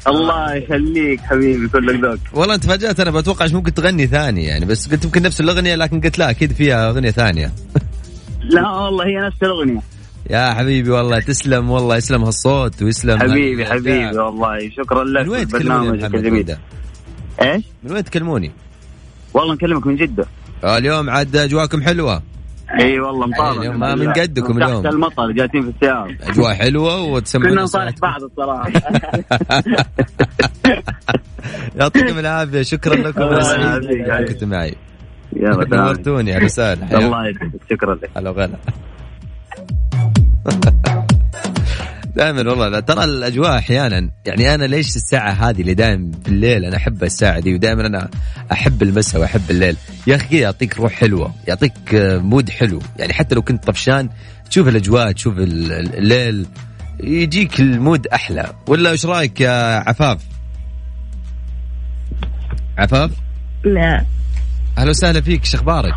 الله 0.07 0.53
يخليك 0.53 1.21
حبيبي 1.21 1.67
كلك 1.67 2.03
ذوق. 2.03 2.19
والله 2.33 2.55
انت 2.55 2.65
فاجأت 2.65 2.99
أنا 2.99 3.11
بتوقع 3.11 3.45
إيش 3.45 3.53
ممكن 3.53 3.73
تغني 3.73 4.07
ثاني 4.07 4.43
يعني 4.43 4.65
بس 4.65 4.91
قلت 4.91 5.05
يمكن 5.05 5.21
نفس 5.21 5.41
الأغنية 5.41 5.75
لكن 5.75 6.01
قلت 6.01 6.19
لا 6.19 6.29
أكيد 6.29 6.53
فيها 6.53 6.89
أغنية 6.89 7.11
ثانية. 7.11 7.51
لا 8.43 8.69
والله 8.69 9.05
هي 9.05 9.27
نفس 9.27 9.43
الأغنية. 9.43 9.81
يا 10.29 10.53
حبيبي 10.53 10.89
والله 10.89 11.19
تسلم 11.19 11.69
والله 11.69 11.95
يسلم 11.97 12.23
هالصوت 12.23 12.81
ويسلم 12.81 13.19
حبيبي 13.19 13.65
حبيبي 13.65 14.17
والله 14.17 14.69
شكرا 14.69 15.03
لك 15.03 15.25
من 15.25 15.29
وين 15.29 15.47
تكلموني 15.47 16.05
الجميل؟ 16.05 16.55
إيش؟ 17.41 17.63
من 17.83 17.91
وين 17.91 18.03
تكلموني؟ 18.03 18.51
والله 19.33 19.53
نكلمك 19.53 19.87
من 19.87 19.95
جدة. 19.95 20.25
آه، 20.63 20.77
اليوم 20.77 21.09
عاد 21.09 21.35
اجواكم 21.35 21.81
حلوة. 21.81 22.23
إي 22.79 22.99
والله 22.99 23.27
مطار 23.27 23.59
اليوم 23.59 23.79
ما 23.79 23.95
من 23.95 24.13
قدكم 24.13 24.59
تحت 24.59 24.69
اليوم. 24.69 24.87
المطر 24.87 25.31
جالسين 25.31 25.61
في 25.61 25.69
السيارة. 25.69 26.15
أجواء 26.21 26.53
حلوة 26.53 27.01
وتسمعون 27.01 27.49
كنا 27.49 27.61
نصالح. 27.63 27.95
بعض 28.01 28.23
الصراحة. 28.23 28.71
يعطيكم 31.79 32.19
العافية 32.19 32.61
شكرا 32.61 32.95
لكم 32.95 33.29
كنتوا 34.27 34.47
معي. 34.47 34.75
يلا 35.35 35.67
نورتوني 35.77 36.45
وسهلا 36.45 36.85
حياك. 36.85 37.03
الله 37.03 37.27
يسعدك 37.27 37.61
شكرا 37.69 37.95
لك. 37.95 38.09
هلا 38.17 38.29
وغلا 38.29 38.57
دائما 42.15 42.49
والله. 42.49 42.69
لا 42.69 42.79
ترى 42.79 43.03
الأجواء 43.03 43.57
أحيانا 43.57 44.09
يعني 44.25 44.55
أنا 44.55 44.65
ليش 44.65 44.95
الساعة 44.95 45.31
هذه 45.31 45.61
اللي 45.61 45.73
دائما 45.73 46.11
بالليل 46.25 46.65
أنا 46.65 46.77
أحب 46.77 47.03
الساعة 47.03 47.39
دي 47.39 47.53
ودائما 47.53 47.87
أنا 47.87 48.09
أحب 48.51 48.83
المساء 48.83 49.21
وأحب 49.21 49.41
الليل. 49.49 49.75
يا 50.07 50.15
أخي 50.15 50.39
يعطيك 50.39 50.77
روح 50.77 50.93
حلوة 50.93 51.33
يعطيك 51.47 51.73
mood 52.23 52.49
حلو. 52.49 52.79
يعني 52.99 53.13
حتى 53.13 53.35
لو 53.35 53.41
كنت 53.41 53.63
طفشان 53.67 54.09
تشوف 54.49 54.67
الأجواء 54.67 55.11
تشوف 55.11 55.37
ال- 55.37 55.71
ال- 55.71 55.95
الليل 55.97 56.45
يجيك 57.03 57.59
ال 57.59 57.69
mood 57.69 58.07
أحلى. 58.07 58.53
ولا 58.67 58.91
إيش 58.91 59.05
رأيك 59.05 59.41
يا 59.41 59.75
عفاف؟ 59.89 60.21
عفاف؟ 62.77 63.11
لا. 63.63 64.05
أهلا 64.77 64.89
وسهلا 64.89 65.21
فيك 65.21 65.41
إيش 65.41 65.55
أخبارك؟ 65.55 65.93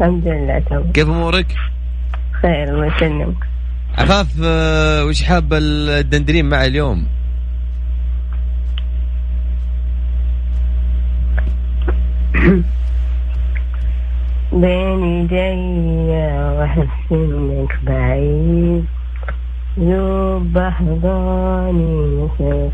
الحمد 0.00 0.26
لله 0.26 0.58
تمام. 0.70 0.92
كيف 0.92 1.08
أمورك؟ 1.08 1.54
خير 2.42 2.64
الله 2.74 2.96
يسلمك. 2.96 3.49
عفاف 3.98 4.28
آه، 4.44 5.04
وش 5.04 5.22
حاب 5.22 5.52
الدندرين 5.52 6.44
معي 6.48 6.66
اليوم؟ 6.66 7.06
بين 14.52 15.04
يدي 15.04 15.52
واحس 16.58 17.12
انك 17.12 17.78
بعيد. 17.86 18.84
ذوب 19.78 20.58
أحضاني 20.58 22.28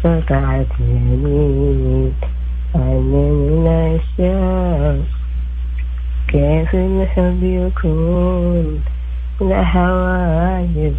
قطعة 0.05 0.67
يمين 0.81 2.13
عن 2.75 3.13
الأشياء 3.15 5.01
كيف 6.29 6.75
الحب 6.75 7.43
يكون؟ 7.43 8.81
لا 9.41 9.65
حواجز 9.65 10.95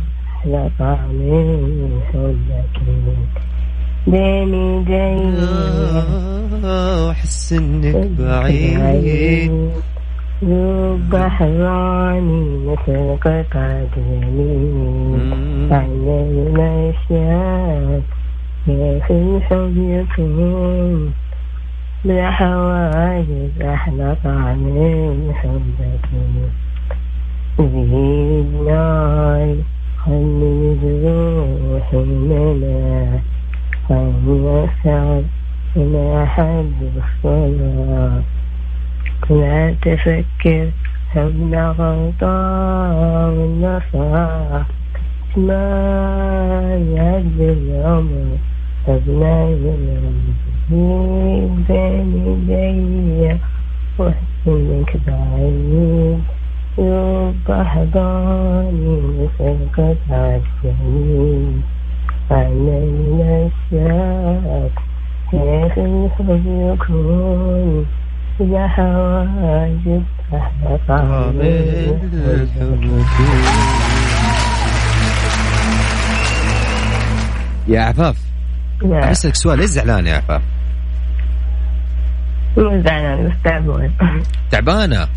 لا 0.45 0.69
طعم 0.79 1.19
حبك 2.13 2.81
بين 4.07 4.53
يدي 4.53 5.37
واحس 7.07 7.53
إنك 7.53 8.07
بعيد. 8.19 9.71
ذوب 10.43 11.15
أحضاني 11.15 12.57
مثل 12.67 13.17
قطعة 13.21 13.93
يمين 13.97 15.69
عن 15.71 15.89
الأشياء 16.47 18.01
كيف 18.65 19.11
الحب 19.11 19.77
يكون. 19.77 21.13
بلا 22.05 22.31
حواجز 22.31 23.61
أحلى 23.61 24.15
طعم 24.23 25.31
حبك 25.33 26.09
زيد 27.59 28.53
نار 28.65 29.55
خلي 30.05 30.77
جروح 30.81 31.93
المنى 31.93 33.21
خلي 33.89 34.65
أسعد 34.65 35.25
إلى 35.75 36.25
حد 36.27 36.79
الصلاة. 36.97 38.21
لا 39.29 39.75
تفكر 39.81 40.69
ابن 41.15 41.55
غلطان 41.55 42.91
والنصاح 43.37 44.65
ما 45.37 45.67
يعد 46.95 47.39
العمر 47.39 48.37
ابن 48.87 49.23
العمر 49.23 50.27
بين 51.67 52.09
يدي 52.27 53.37
واحسنك 53.97 54.97
بعيد 55.07 56.36
يوب 56.77 57.35
أحضاني 57.49 59.01
مثل 59.39 59.57
قطعة 59.73 60.41
يمين 60.63 61.63
عن 62.31 62.67
الأشياء 62.67 64.69
كيف 65.31 65.77
الحب 65.77 66.41
يكون 66.45 67.85
إذا 68.41 68.67
حواجب 68.67 70.03
طعم 70.87 71.41
يا 77.67 77.81
عفاف 77.81 78.17
لا 78.81 79.11
اسالك 79.11 79.35
سؤال 79.35 79.59
ليش 79.59 79.69
زعلان 79.69 80.07
يا 80.07 80.15
عفاف؟ 80.15 80.41
مو 82.57 82.81
زعلان 82.81 83.27
بس 83.27 83.33
تعبان. 83.43 83.91
تعبانة؟ 84.51 85.07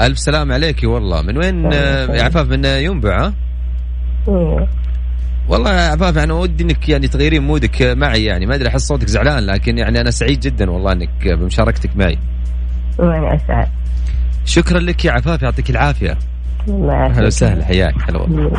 ألف 0.00 0.18
سلام 0.18 0.52
عليك 0.52 0.80
والله. 0.84 1.22
من 1.22 1.38
وين؟ 1.38 1.72
آه، 1.72 2.06
يا 2.16 2.22
عفاف 2.22 2.48
من 2.48 2.64
ينبع 2.64 3.26
ها؟ 3.26 3.34
والله 5.48 5.70
يا 5.72 5.90
عفاف 5.90 6.16
يعني 6.16 6.32
ودي 6.32 6.64
إنك 6.64 6.88
يعني 6.88 7.08
تغيرين 7.08 7.42
مودك 7.42 7.82
معي 7.82 8.24
يعني. 8.24 8.46
ما 8.46 8.54
أدري 8.54 8.68
أحس 8.68 8.80
صوتك 8.80 9.08
زعلان 9.08 9.46
لكن 9.46 9.78
يعني 9.78 10.00
أنا 10.00 10.10
سعيد 10.10 10.40
جدا 10.40 10.70
والله 10.70 10.92
إنك 10.92 11.28
بمشاركتك 11.28 11.96
معي. 11.96 12.18
وأنا 12.98 13.36
أسعد. 13.36 13.68
شكرا 14.44 14.78
لك 14.80 15.04
يا 15.04 15.12
عفاف 15.12 15.42
يعطيك 15.42 15.70
العافية. 15.70 16.18
الله 16.68 17.06
أهلا 17.06 17.26
وسهلا 17.26 17.64
حياك 17.64 17.94
هلا 18.08 18.18
والله 18.18 18.52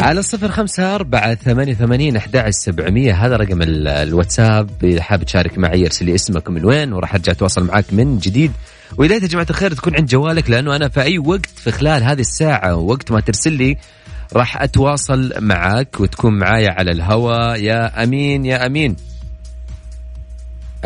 على 0.00 0.20
الصفر 0.20 0.48
خمسة 0.48 0.94
أربعة 0.94 1.34
ثمانية 1.34 1.74
ثمانين 1.74 2.16
أحد 2.16 2.50
سبعمية. 2.50 3.26
هذا 3.26 3.36
رقم 3.36 3.62
ال- 3.62 3.88
الواتساب. 3.88 4.70
إذا 4.84 5.02
حاب 5.02 5.22
تشارك 5.22 5.58
معي 5.58 5.84
ارسل 5.84 6.06
لي 6.06 6.14
اسمك 6.14 6.50
من 6.50 6.64
وين 6.64 6.92
وراح 6.92 7.14
أرجع 7.14 7.32
أتواصل 7.32 7.64
معك 7.66 7.84
من 7.92 8.18
جديد. 8.18 8.52
ويا 8.96 9.12
يا 9.12 9.18
جماعة 9.18 9.46
الخير 9.50 9.74
تكون 9.74 9.96
عند 9.96 10.08
جوالك 10.08 10.50
لأنه 10.50 10.76
أنا 10.76 10.88
في 10.88 11.02
أي 11.02 11.18
وقت 11.18 11.46
في 11.46 11.70
خلال 11.70 12.02
هذه 12.02 12.20
الساعة 12.20 12.76
وقت 12.76 13.12
ما 13.12 13.20
ترسل 13.20 13.52
لي 13.52 13.76
راح 14.32 14.62
أتواصل 14.62 15.32
معك 15.40 16.00
وتكون 16.00 16.38
معايا 16.38 16.70
على 16.70 16.90
الهوا. 16.90 17.54
يا 17.56 18.04
أمين 18.04 18.44
يا 18.44 18.66
أمين. 18.66 18.96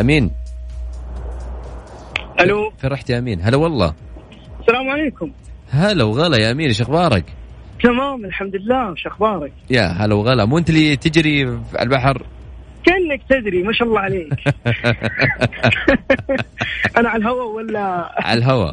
أمين. 0.00 0.30
ألو. 2.40 2.70
فين 2.80 2.90
رحت 2.90 3.10
يا 3.10 3.18
أمين. 3.18 3.42
هلا 3.42 3.56
والله. 3.56 3.94
السلام 4.60 4.88
عليكم. 4.90 5.30
هلا 5.70 6.04
وغلا 6.04 6.36
يا 6.36 6.50
أمين. 6.50 6.68
إيش 6.68 6.80
أخبارك؟ 6.80 7.24
تمام 7.82 8.24
الحمد 8.24 8.56
لله. 8.56 8.94
شو 8.94 9.08
أخبارك؟ 9.08 9.52
يا 9.70 9.82
هلا 9.82 10.14
وغلا. 10.14 10.44
مو 10.44 10.58
أنت 10.58 10.70
اللي 10.70 10.96
تجري 10.96 11.46
في 11.46 11.82
البحر؟ 11.82 12.22
كأنك 12.84 13.20
تدري 13.28 13.62
ما 13.62 13.72
شاء 13.72 13.88
الله 13.88 14.00
عليك. 14.00 14.32
أنا 16.98 17.08
على 17.08 17.22
الهواء 17.22 17.46
ولا؟ 17.46 18.12
على 18.16 18.38
الهوا 18.38 18.72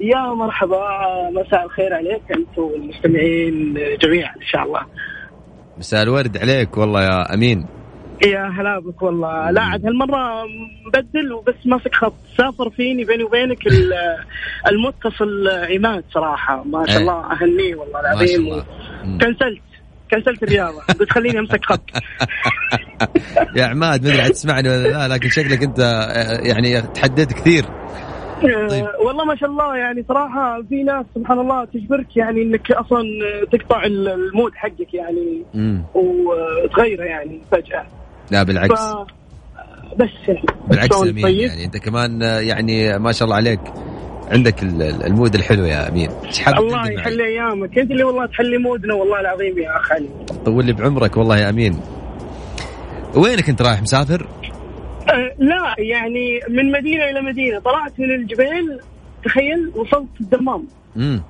يا 0.00 0.34
مرحبا. 0.34 0.88
مساء 1.30 1.64
الخير 1.64 1.94
عليك 1.94 2.22
انت 2.30 2.58
والمستمعين 2.58 3.74
جميعا 4.02 4.34
إن 4.36 4.46
شاء 4.46 4.62
الله. 4.62 4.80
مساء 5.78 6.02
الورد 6.02 6.38
عليك 6.38 6.76
والله 6.76 7.02
يا 7.02 7.34
أمين. 7.34 7.66
يا 8.24 8.48
هلا 8.48 8.78
بك 8.78 9.02
والله. 9.02 9.50
لا 9.50 9.62
عاد 9.62 9.86
هالمرة 9.86 10.44
مبدل 10.86 11.32
وبس 11.32 11.54
ماسك 11.66 11.94
خط. 11.94 12.14
سافر 12.36 12.70
فيني 12.70 13.04
بيني 13.04 13.24
وبينك 13.24 13.66
ال- 13.66 13.92
المتصل 14.70 15.48
عماد 15.74 16.04
صراحة. 16.10 16.64
ما 16.64 16.84
شاء 16.86 16.96
إيه. 16.96 17.02
الله 17.02 17.32
أهنيه 17.32 17.74
والله 17.74 18.00
العظيم. 18.00 18.62
كنسلت. 19.20 19.60
كنسلت 20.10 20.42
الرياضة. 20.42 20.80
قلت 21.00 21.10
خليني 21.12 21.38
أمسك 21.38 21.64
خط. 21.64 21.90
يا 23.56 23.64
عماد 23.64 23.76
ما 23.76 23.94
أدري 24.10 24.20
عاد 24.22 24.30
تسمعني 24.30 24.68
ولا 24.68 24.88
لا 24.88 25.08
لكن 25.14 25.28
شكلك 25.28 25.62
أنت 25.62 25.80
آه، 25.80 26.40
يعني 26.48 26.82
تحديت 26.82 27.32
كثير. 27.32 27.64
طيب. 28.42 28.50
آه، 28.84 29.00
والله 29.06 29.24
ما 29.24 29.36
شاء 29.36 29.48
الله 29.50 29.76
يعني 29.76 30.04
صراحة 30.08 30.62
في 30.68 30.82
ناس 30.82 31.04
سبحان 31.14 31.38
الله 31.40 31.64
تجبرك 31.64 32.16
يعني 32.16 32.42
إنك 32.42 32.72
أصلا 32.72 33.02
تقطع 33.52 33.84
ال- 33.84 34.08
ال 34.08 34.17
mood 34.17 34.52
حقك 34.54 34.94
يعني 34.94 35.42
مم. 35.54 35.82
وتغيره 35.94 37.04
يعني 37.04 37.40
فجأة. 37.52 37.86
لا 38.30 38.44
ف 38.44 38.46
بالعكس 38.46 38.80
بس 39.96 40.08
يعني. 40.28 40.46
بالعكس 40.68 40.96
أمين 41.02 41.22
طيب؟ 41.22 41.38
يعني 41.38 41.64
أنت 41.64 41.76
كمان 41.76 42.20
يعني 42.22 42.98
ما 42.98 43.12
شاء 43.12 43.24
الله 43.24 43.36
عليك 43.36 43.60
عندك 44.30 44.62
ال- 44.62 44.82
ال- 44.82 45.02
ال 45.06 45.12
mood 45.12 45.34
الحلو 45.34 45.64
يا 45.64 45.88
أمين. 45.88 46.10
إيش 46.24 46.38
حابب 46.38 46.58
الله؟ 46.58 46.90
يحلي 46.90 47.24
أيامك. 47.24 47.78
أنت 47.78 47.90
اللي 47.90 48.04
والله 48.04 48.26
تحلي 48.26 48.58
mood 48.58 48.87
نا 48.87 48.94
والله 48.94 49.20
العظيم 49.20 49.58
يا 49.58 49.76
اخ 49.76 49.92
علي 49.92 50.08
طول 50.44 50.64
لي 50.66 50.72
بعمرك 50.72 51.16
والله 51.16 51.38
يا 51.38 51.50
أمين. 51.50 51.80
وينك 53.14 53.48
أنت 53.48 53.62
رايح 53.62 53.82
مسافر؟ 53.82 54.26
أه 55.08 55.34
لا 55.38 55.74
يعني 55.78 56.40
من 56.48 56.72
مدينة 56.72 57.04
إلى 57.10 57.20
مدينة. 57.20 57.58
طلعت 57.60 57.92
من 58.00 58.10
الجبال 58.14 58.80
تخيل 59.24 59.70
وصلت 59.74 60.08
الدمام. 60.20 60.66
امم 60.96 61.22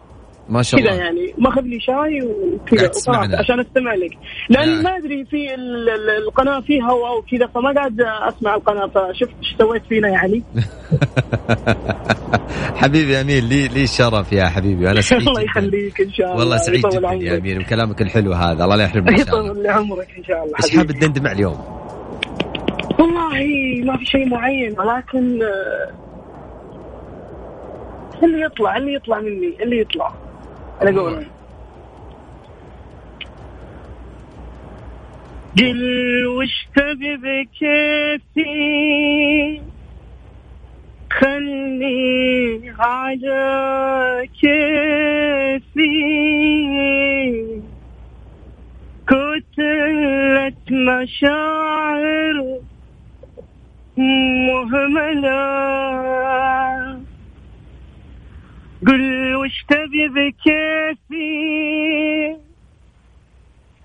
ما 0.48 0.62
شاء 0.62 0.80
كذا 0.80 0.90
الله. 0.90 1.02
يعني 1.02 1.34
ماخذ 1.38 1.60
لي 1.62 1.80
شاي 1.80 2.22
وكذا 2.22 2.90
عشان 3.38 3.60
أستمع 3.60 3.94
لك. 3.94 4.18
لأن 4.50 4.68
يا. 4.68 4.82
ما 4.82 4.96
أدري 4.96 5.24
في 5.24 5.54
ال- 5.54 5.88
ال- 5.88 6.10
القناة 6.26 6.60
فيها 6.60 6.90
هواء 6.90 7.18
وكذا 7.18 7.46
فما 7.46 7.72
قاعد 7.74 8.00
أسمع 8.00 8.54
القناة. 8.54 8.86
فشفت 8.86 9.30
إيش 9.42 9.54
سويت 9.58 9.82
فينا 9.88 10.08
يعني؟ 10.08 10.42
حبيبي 12.76 13.20
أمين 13.20 13.44
لي 13.48 13.68
لي 13.68 13.82
الشرف 13.82 14.32
يا 14.32 14.46
حبيبي. 14.46 14.86
وأنا 14.86 15.00
سعيد 15.00 15.22
الله 15.28 15.40
يخليك 15.40 16.00
إن 16.00 16.12
شاء 16.12 16.26
الله 16.26 16.38
والله 16.38 16.56
سعيد 16.56 16.86
جدا 16.88 17.12
يا. 17.12 17.38
أمين 17.38 17.58
وكلامك 17.60 18.02
الحلو 18.02 18.32
هذا. 18.32 18.64
الله 18.64 18.76
لا 18.76 18.84
يحرمنا 18.84 19.10
ان 19.12 19.16
شاء 19.26 19.36
الله. 19.40 19.50
يطول 19.50 19.66
عمرك 19.66 20.08
إن 20.18 20.24
شاء 20.24 20.44
الله 20.44 20.54
إيش. 20.64 20.76
حاب 20.76 20.86
تدندن 20.86 21.26
اليوم؟ 21.26 21.58
والله 22.98 23.44
ما 23.84 23.96
في 23.98 24.04
شيء 24.06 24.28
معين 24.28 24.80
ولكن 24.80 25.42
آه، 25.42 25.90
اللي 28.24 28.40
يطلع 28.42 28.76
اللي 28.76 28.94
يطلع 28.94 29.20
مني 29.20 29.54
اللي 29.62 29.80
يطلع. 29.80 30.12
أنا 30.82 30.90
أقول. 30.90 31.26
قل 35.58 36.26
وش 36.26 36.68
تبي 36.76 37.16
بكيفي؟ 37.16 38.46
خلني 41.10 42.74
على 42.78 44.28
كيفي. 44.40 45.86
كتلة 49.06 50.52
مشاعر 50.70 52.58
مهملة. 54.46 55.36
قل 58.86 59.34
وش 59.36 59.64
تبي 59.68 60.08
بكيفي 60.08 61.26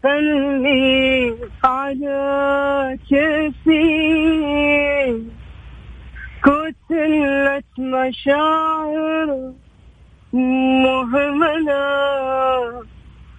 خلني 0.03 1.35
على 1.63 2.97
كيفي 3.09 3.81
كتلة 6.43 7.63
مشاعر 7.79 9.53
مهملة 10.83 11.81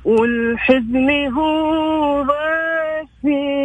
والحزن 0.04 1.10
هو 1.32 2.22
ضيفي 2.22 3.61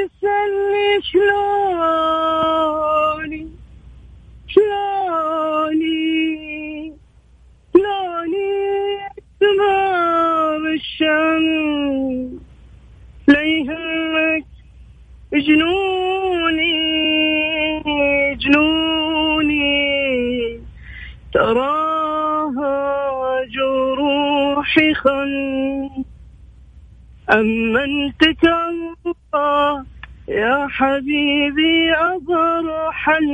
تسألني 0.00 1.02
شلوني؟ 1.02 2.22
شلوني؟ 4.48 5.92
شلوني 7.74 8.48
تمام 9.40 10.62
الشمس؟ 10.66 12.40
لا 13.28 13.42
يهمك 13.42 14.46
جنوني 15.32 16.74
جنوني. 18.34 19.70
تراها 21.34 22.80
جروحي 23.44 24.94
خل 24.94 25.90
أما 27.32 27.84
أنت 27.84 28.24
كالله 28.42 29.89
يا 30.30 30.66
حبيبي 30.70 31.92
أبرحل 31.92 33.28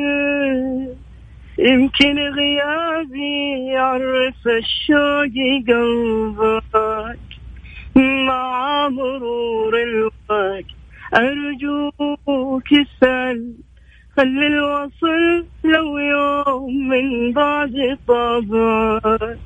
يمكن 1.59 2.19
غيابي 2.19 3.67
يعرف 3.67 4.41
الشوق 4.47 5.35
قلبك. 5.69 7.19
مع 7.97 8.89
مرور 8.89 9.73
الوقت 9.83 10.65
أرجوك 11.15 12.69
اسأل 12.73 13.55
خلي 14.17 14.47
الوصل 14.47 15.47
لو 15.65 15.99
يوم 15.99 16.89
من 16.89 17.33
بعد 17.33 17.99
طبعك. 18.09 19.39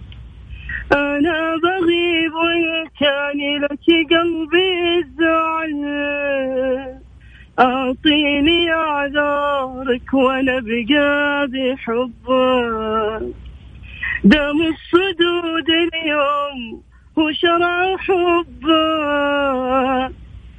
أنا 0.93 1.57
بغيب 1.63 2.33
وإن 2.35 2.87
كان 3.01 3.41
لك 3.63 3.87
قلبي 4.11 4.70
أعطيني 7.95 8.73
أعذارك 8.73 10.15
وأنا 10.15 10.61
بقى 10.61 11.47
بحبك 11.47 13.23
دم 14.25 14.59
الصدود 14.73 15.69
اليوم 15.71 16.83
وشرع 17.17 17.97
حبك 17.97 18.71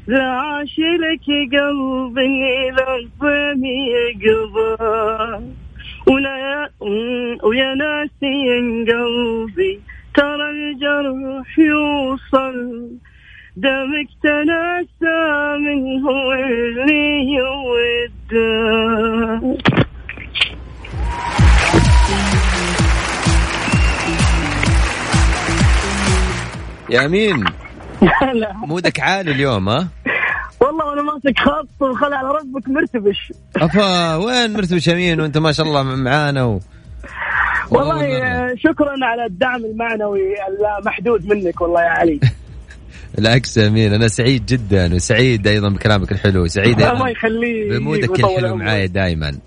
لا 0.07 0.23
عاش 0.23 0.75
لك 0.79 1.25
قلب 1.59 2.17
الظلم 2.19 3.65
يقبل 3.65 5.43
ولا 6.07 6.69
ويا 7.43 7.73
ناسي 7.75 8.37
قلبي 8.91 9.79
ترى 10.15 10.49
الجرح 10.49 11.59
يوصل. 11.59 12.89
دمك 13.55 14.09
تنسى 14.23 15.57
من 15.59 16.03
هو 16.03 16.33
اللي 16.33 17.11
يا 26.91 27.07
مين 27.07 27.43
مودك 28.67 28.99
عالي 28.99 29.31
اليوم 29.31 29.69
ها؟ 29.69 29.87
والله 30.59 30.85
وأنا 30.85 31.01
ماسك 31.01 31.39
خط 31.39 31.81
وخلع 31.81 32.17
على 32.17 32.27
ربك 32.27 32.69
مرتبش. 32.69 33.33
أفا 33.55 34.15
وين 34.15 34.53
مرتبش 34.53 34.89
أمين؟ 34.89 35.21
وأنت 35.21 35.37
ما 35.37 35.51
شاء 35.51 35.65
الله 35.65 35.83
معانا 35.83 36.43
و... 36.43 36.59
والله 37.71 38.55
شكرا 38.55 38.95
على 39.05 39.25
الدعم 39.25 39.65
المعنوي 39.65 40.21
المحدود 40.79 41.25
منك 41.25 41.61
والله 41.61 41.81
يا 41.81 41.89
علي. 41.89 42.19
بالعكس 43.15 43.57
يا 43.57 43.67
أمين. 43.67 43.93
أنا 43.93 44.07
سعيد 44.07 44.45
جدا 44.45 44.95
وسعيد 44.95 45.47
أيضا 45.47 45.69
بكلامك 45.69 46.11
الحلو 46.11 46.47
سعيد 46.47 46.81
الله 46.81 47.09
يخليك 47.09 47.71
بمودك 47.71 48.19
الحلو 48.19 48.47
عمرك. 48.47 48.61
معاي 48.61 48.87
دائما 48.87 49.37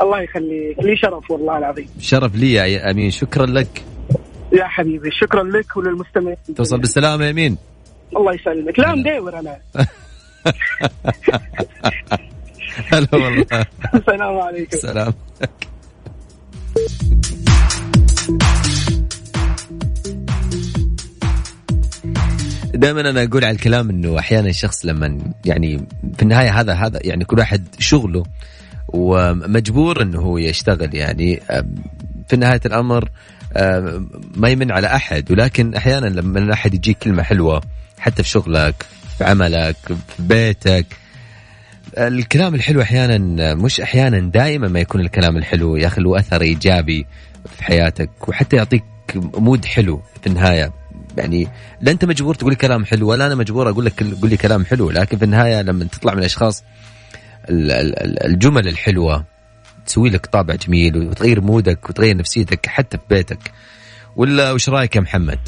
الله 0.00 0.20
يخليك. 0.22 0.78
لي 0.78 0.96
شرف 0.96 1.30
والله 1.30 1.58
العظيم. 1.58 1.88
شرف 2.00 2.34
لي 2.36 2.52
يا 2.52 2.90
أمين. 2.90 3.10
شكرا 3.10 3.46
لك. 3.46 3.84
يا 4.52 4.64
حبيبي 4.64 5.10
شكرا 5.10 5.42
لك 5.42 5.76
وللمستمعين. 5.76 6.36
توصل 6.56 6.80
بالسلامة 6.80 7.24
يا 7.24 7.30
أمين. 7.30 7.56
الله 8.16 8.34
يسلمك. 8.34 8.78
لا 8.78 8.94
مدور 8.94 9.38
أنا. 9.38 9.56
هلا 12.92 13.08
والله. 13.12 13.66
السلام 13.94 14.38
عليكم. 14.38 14.76
سلام 14.76 15.12
دائما 22.80 23.00
أنا 23.00 23.22
أقول 23.24 23.44
على 23.44 23.54
الكلام 23.54 23.90
إنه 23.90 24.18
أحيانا 24.18 24.48
الشخص 24.48 24.86
لما 24.86 25.18
يعني 25.44 25.86
في 26.16 26.22
النهاية 26.22 26.60
هذا 26.60 26.74
هذا 26.74 27.00
يعني 27.04 27.24
كل 27.24 27.38
واحد 27.38 27.66
شغله 27.78 28.22
ومجبور 28.88 30.02
إنه 30.02 30.20
هو 30.20 30.38
يشتغل 30.38 30.94
يعني. 30.94 31.40
في 32.28 32.36
نهاية 32.36 32.60
الأمر 32.66 33.10
ما 34.36 34.48
يمن 34.48 34.72
على 34.72 34.86
أحد. 34.86 35.30
ولكن 35.32 35.74
أحيانا 35.74 36.06
لما 36.06 36.52
احد 36.52 36.74
يجيك 36.74 36.98
كلمة 36.98 37.22
حلوة 37.22 37.62
حتى 37.98 38.22
في 38.22 38.28
شغلك 38.28 38.86
في 39.18 39.24
عملك 39.24 39.76
في 39.86 40.22
بيتك 40.22 40.86
الكلام 41.98 42.54
الحلو 42.54 42.82
أحيانا 42.82 43.54
مش 43.54 43.80
أحيانا 43.80 44.18
دائما 44.18 44.68
ما 44.68 44.80
يكون 44.80 45.00
الكلام 45.00 45.36
الحلو 45.36 45.76
يا 45.76 45.86
أخي 45.86 46.00
له 46.00 46.18
أثر 46.18 46.40
إيجابي 46.40 47.06
في 47.56 47.64
حياتك 47.64 48.28
وحتى 48.28 48.56
يعطيك 48.56 48.84
مود 49.14 49.64
حلو 49.64 50.02
في 50.20 50.26
النهاية. 50.26 50.79
يعني 51.18 51.48
لا 51.80 51.92
أنت 51.92 52.04
مجبور 52.04 52.34
تقول 52.34 52.54
كلام 52.54 52.84
حلو 52.84 53.08
ولا 53.10 53.26
أنا 53.26 53.34
مجبور 53.34 53.70
أقول 53.70 53.84
لك 53.84 54.02
قول 54.20 54.30
لي 54.30 54.36
كلام 54.36 54.64
حلو 54.64 54.90
لكن 54.90 55.18
في 55.18 55.24
النهاية 55.24 55.62
لما 55.62 55.84
تطلع 55.84 56.12
من 56.12 56.18
الأشخاص 56.18 56.64
ال- 57.50 57.70
ال- 57.70 58.02
ال- 58.02 58.26
الجمل 58.26 58.68
الحلوة 58.68 59.24
تسوي 59.86 60.10
لك 60.10 60.26
طابع 60.26 60.54
جميل 60.54 60.96
وتغير 60.96 61.40
مودك 61.40 61.90
وتغير 61.90 62.16
نفسيتك 62.16 62.66
حتى 62.66 62.98
في 62.98 63.04
بيتك. 63.10 63.52
ولا 64.16 64.52
وش 64.52 64.68
رأيك 64.68 64.96
يا 64.96 65.00
محمد؟ 65.00 65.38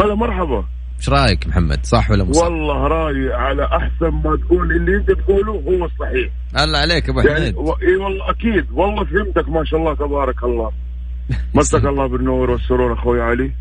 هلا 0.00 0.14
مرحبا. 0.14 0.64
وش 0.98 1.08
رأيك 1.08 1.46
محمد؟ 1.46 1.86
صح 1.86 2.10
ولا 2.10 2.24
مو 2.24 2.32
صح؟ 2.32 2.44
والله 2.44 2.86
راي 2.86 3.32
على 3.32 3.64
أحسن 3.64 4.08
ما 4.24 4.36
تقول 4.36 4.72
اللي 4.72 4.96
أنت 4.96 5.10
تقوله 5.10 5.52
هو 5.52 5.84
الصحيح. 5.84 6.30
الله 6.64 6.78
عليك 6.78 7.08
أبو 7.08 7.20
يعني 7.20 7.40
حميد 7.40 7.54
و... 7.56 7.72
إي 7.72 7.96
والله 7.96 8.30
أكيد. 8.30 8.66
والله 8.72 9.04
فهمتك 9.04 9.48
ما 9.48 9.64
شاء 9.64 9.80
الله 9.80 9.94
تبارك 9.94 10.44
الله. 10.44 10.72
مسك 11.54 11.84
الله 11.84 12.06
بالنور 12.06 12.50
والسرور 12.50 12.92
أخوي 12.92 13.20
علي. 13.22 13.52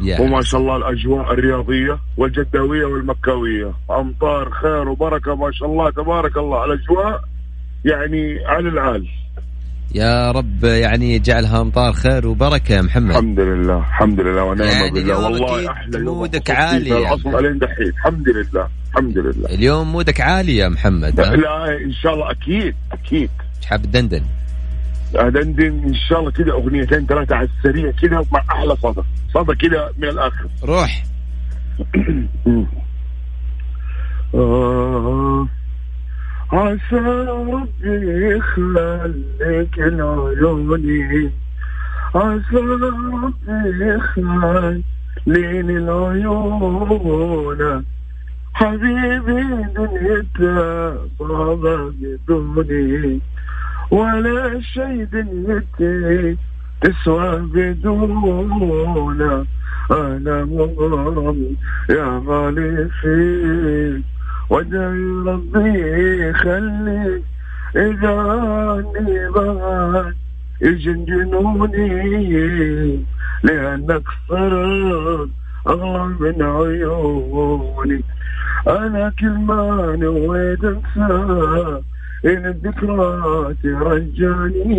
يا 0.00 0.20
وما 0.20 0.42
شاء 0.42 0.60
الله 0.60 0.76
الأجواء 0.76 1.32
الرياضية 1.32 1.98
والجداوية 2.16 2.84
والمكاوية. 2.84 3.72
أمطار 3.90 4.50
خير 4.50 4.88
وبركة 4.88 5.34
ما 5.34 5.52
شاء 5.52 5.68
الله 5.68 5.90
تبارك 5.90 6.36
الله. 6.36 6.64
الأجواء 6.64 7.20
يعني 7.84 8.46
على 8.46 8.68
العال. 8.68 9.06
يا 9.94 10.30
رب 10.30 10.64
يعني 10.64 11.14
يجعلها 11.14 11.60
أمطار 11.60 11.92
خير 11.92 12.26
وبركة 12.26 12.74
يا 12.74 12.82
محمد. 12.82 13.10
الحمد 13.10 13.40
لله 13.40 13.78
الحمد 13.78 14.20
لله 14.20 14.44
ونعم 14.44 14.68
يعني 14.68 14.90
بالله. 14.90 15.24
والله 15.24 15.70
أحلى 15.70 15.98
مودك 16.00 16.50
عالي 16.50 16.90
يعني. 16.90 17.14
الأصل 17.14 17.38
الين 17.38 17.58
دحين. 17.58 17.86
الحمد 17.86 18.28
لله 18.28 18.68
الحمد 18.90 19.18
لله. 19.18 19.48
اليوم 19.54 19.92
مودك 19.92 20.20
عالي 20.20 20.56
يا 20.56 20.68
محمد 20.68 21.20
ها؟ 21.20 21.36
لا 21.36 21.78
إن 21.84 21.92
شاء 21.92 22.14
الله 22.14 22.30
أكيد 22.30 22.74
أكيد. 22.92 23.30
حاب 23.66 23.82
تدندن؟ 23.82 24.22
أدندن 25.14 25.84
إن 25.84 25.94
شاء 26.08 26.20
الله 26.20 26.30
كذا 26.30 26.52
أغنيتين 26.52 27.06
ثلاثة 27.06 27.36
على 27.36 27.48
السريع 27.58 27.90
كذا 27.90 28.24
مع 28.32 28.40
أحلى 28.50 28.76
صدى 28.76 29.02
صدى 29.34 29.54
كذا 29.54 29.90
من 29.98 30.08
الآخر. 30.08 30.48
روح. 30.64 31.04
آه 34.34 35.46
عسى 36.52 37.26
ربي 37.28 38.36
يخليك 38.36 39.78
لعيوني. 39.78 41.30
عسى 42.14 42.56
ربي 42.56 44.00
يخليني 45.26 45.76
العيون 45.78 47.74
حبيبي 48.54 49.42
دنيتها 49.76 50.96
صعبة 51.18 51.92
بدوني. 52.28 53.20
ولا 53.90 54.60
شي 54.60 55.04
دنيتي 55.04 56.36
تسوى 56.80 57.38
بدونه 57.38 59.46
أنا 59.90 60.44
مغرم 60.44 61.56
يا 61.90 62.22
غالي 62.26 62.88
فيك 63.00 64.04
وادعي 64.50 65.04
ربي 65.26 66.28
يخليك 66.28 67.22
إذا 67.76 68.10
عني 68.10 69.28
بعد 69.30 70.14
يجن 70.62 71.04
جنوني 71.04 73.04
لأنك 73.42 74.02
صرت 74.28 75.28
أغلى 75.66 76.14
من 76.20 76.42
عيوني. 76.42 78.02
أنا 78.68 79.12
كل 79.20 79.28
ما 79.28 79.96
نويت 80.00 80.64
أنسى 80.64 81.82
إن 82.24 82.46
الذكرى 82.46 83.54
ترجعني 83.62 84.76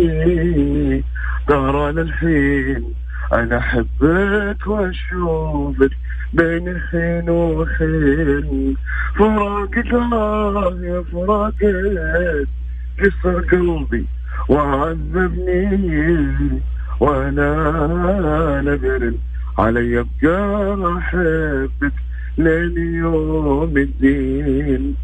ترى 1.48 1.90
الحين. 1.90 2.94
أنا 3.32 3.58
أحبك 3.58 4.66
وأشوفك 4.66 5.90
بين 6.32 6.80
حين 6.90 7.30
وحين 7.30 8.76
فراقك 9.18 9.94
آه 9.94 10.78
يا 10.82 11.02
فراقك 11.12 12.48
كسر 12.98 13.40
قلبي 13.40 14.06
وعذبني. 14.48 16.28
وأنا 17.00 18.62
نذر 18.64 19.12
علي 19.58 20.00
أبقى 20.00 20.98
أحبك. 20.98 21.92
لين 22.38 22.94
يوم 22.94 23.76
الدين. 23.76 24.94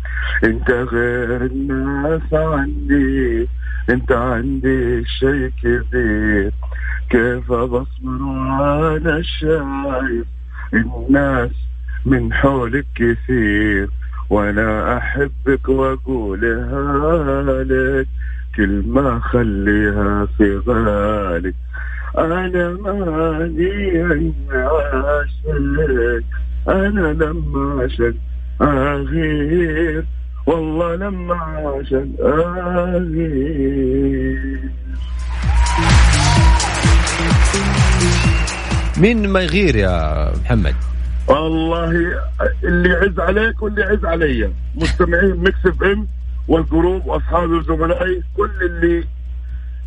انت 0.45 0.71
غير 0.71 1.45
الناس 1.45 2.23
عندي 2.33 3.49
انت 3.91 4.13
عندي 4.13 5.05
شيء 5.05 5.51
كبير 5.63 6.53
كيف 7.11 7.53
بصبر 7.53 8.23
وأنا 8.61 9.23
شايف 9.23 10.27
الناس 10.75 11.51
من 12.07 12.33
حولك 12.33 12.87
كثير. 12.95 13.89
وأنا 14.31 14.97
أحبك 14.97 15.69
وأقولها 15.69 17.65
لك. 17.65 18.09
كل 18.57 18.83
ما 18.87 19.21
خليها 19.21 20.27
في 20.39 20.59
بالك 20.59 21.55
أنا 22.19 22.69
ماني 22.73 24.33
عاشق 24.53 26.25
أنا 26.69 27.13
لما 27.25 27.81
عاشق 27.83 28.15
أغير 28.63 30.05
والله 30.47 30.95
لما 30.97 31.35
عاشق 31.35 32.07
أغير. 32.21 33.35
مين 38.97 39.29
ما 39.29 39.41
يغير 39.41 39.77
يا 39.77 40.33
محمد؟ 40.45 40.75
والله 41.29 41.91
اللي 42.65 42.89
يعز 42.89 43.21
عليك 43.21 43.63
واللي 43.63 43.81
يعز 43.81 44.05
علي 44.05 44.51
مستمعين 44.75 45.37
ميكس 45.37 45.67
إف 45.67 45.83
إم 45.83 46.07
وال 46.49 46.65
group 46.65 47.07
وأصحابي 47.07 47.53
وزملائي 47.53 48.23
كل 48.37 48.51
اللي 48.63 49.05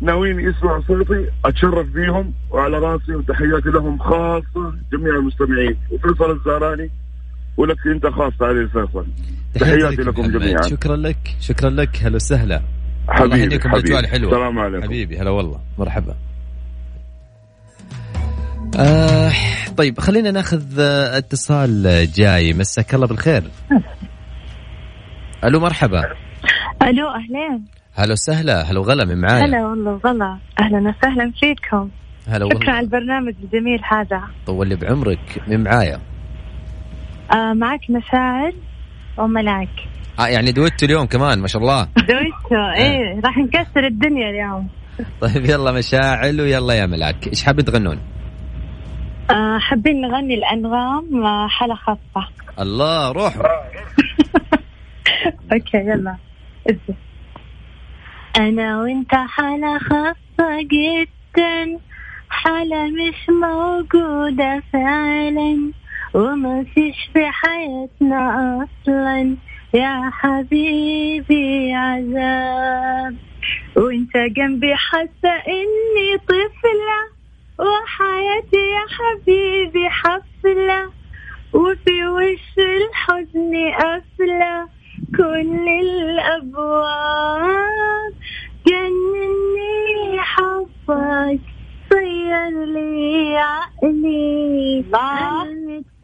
ناويين 0.00 0.40
يسمعوا 0.40 0.82
صوتي 0.88 1.30
أتشرف 1.44 1.86
بيهم 1.86 2.32
وعلى 2.50 2.78
راسي 2.78 3.14
وتحياتي 3.14 3.68
لهم 3.68 3.98
خاصة 3.98 4.74
جميع 4.92 5.14
المستمعين. 5.16 5.76
وفيصل 5.90 6.30
الزهراني 6.30 6.90
ولك 7.56 7.86
أنت 7.86 8.06
خاصه 8.06 8.46
علي 8.46 8.60
الفيصل 8.60 9.06
تحياتي 9.54 9.84
لك 9.96 10.00
لكم 10.00 10.20
محمد. 10.20 10.40
جميعا. 10.40 10.62
شكرا 10.62 10.96
لك 10.96 11.36
شكرا 11.40 11.70
لك. 11.70 11.96
هلا 12.02 12.16
وسهلا. 12.16 12.62
حبيبي 13.08 13.40
يهنيكم 13.40 13.68
حبيبي. 13.68 13.98
الحلوه 13.98 14.32
السلام 14.32 14.58
عليكم. 14.58 14.84
حبيبي 14.84 15.18
هلا 15.18 15.30
والله. 15.30 15.60
مرحبا. 15.78 16.14
آه 18.78 19.32
طيب 19.76 20.00
خلينا 20.00 20.30
ناخذ 20.30 20.80
آه، 20.80 21.18
اتصال 21.18 21.82
جاي. 22.12 22.52
مساك 22.52 22.94
الله 22.94 23.06
بالخير. 23.06 23.42
ألو 25.44 25.60
مرحبا. 25.60 26.04
ألو 26.82 27.08
أهلين. 27.08 27.64
هلا 27.98 28.12
وسهلا 28.12 28.62
هلا 28.62 28.80
وغلا 28.80 29.04
من 29.04 29.20
معايا. 29.20 29.44
هلا 29.44 29.66
والله 29.66 30.00
غلا 30.04 30.38
أهلا 30.60 30.78
وسهلا 30.78 31.32
فيكم. 31.40 31.88
هلا 32.28 32.48
شكرا 32.54 32.70
على 32.70 32.74
والله 32.76 32.80
البرنامج 32.80 33.34
الجميل 33.42 33.80
هذا. 33.84 34.22
طول 34.46 34.68
لي 34.68 34.76
بعمرك. 34.76 35.42
من 35.48 35.62
معايا؟ 35.64 36.00
آه 37.32 37.52
معك 37.52 37.80
مشاعل 37.90 38.52
وملاك. 39.18 39.68
آه 40.18 40.26
يعني 40.26 40.52
دويتو 40.52 40.86
اليوم 40.86 41.06
كمان 41.06 41.38
ما 41.38 41.46
شاء 41.46 41.62
الله. 41.62 41.88
دويتو 41.96 42.56
إيه 42.78 43.20
راح 43.24 43.38
نكسر 43.38 43.86
الدنيا 43.86 44.30
اليوم. 44.30 44.68
طيب 45.20 45.44
يلا 45.44 45.72
مشاعل 45.72 46.40
ويلا 46.40 46.74
يا 46.74 46.86
ملاك. 46.86 47.28
إيش 47.28 47.44
حابين 47.44 47.64
تغنون؟ 47.64 47.98
آه 49.30 49.58
حابين 49.58 50.00
نغني 50.00 50.34
الأنغام 50.34 51.24
آه، 51.24 51.48
حالة 51.48 51.74
خاصة. 51.74 52.28
الله 52.60 53.12
روحوا 53.12 53.42
okay 55.52 55.76
يلا. 55.76 56.16
اسمع. 56.70 56.96
أنا 58.38 58.80
وإنت 58.82 59.14
حالة 59.14 59.78
خاصة 59.78 60.62
جدا 60.62 61.78
حالة 62.28 62.84
مش 62.86 63.28
موجودة 63.28 64.62
فعلا. 64.72 65.72
وما 66.14 66.64
فيش 66.74 67.10
في 67.12 67.26
حياتنا 67.26 68.22
أصلا. 68.64 69.36
يا 69.74 70.10
حبيبي 70.12 71.72
عذاب. 71.74 73.16
وإنت 73.76 74.16
جنبي 74.16 74.74
حاسة 74.74 75.34
إني 75.48 76.18
طفلة. 76.28 77.00
وحياتي 77.58 78.56
يا 78.56 78.84
حبيبي 78.96 79.88
حفلة. 79.90 80.90
وفي 81.52 82.06
وش 82.06 82.58
الحزن 82.58 83.70
قافلة 83.78 84.68
كل 85.16 85.68
الأبواب 85.82 87.48
جنني 88.66 90.18
حبك 90.18 91.40
صير 91.90 92.64
لي 92.64 93.36
عقلي 93.36 94.84
أنا 94.94 95.44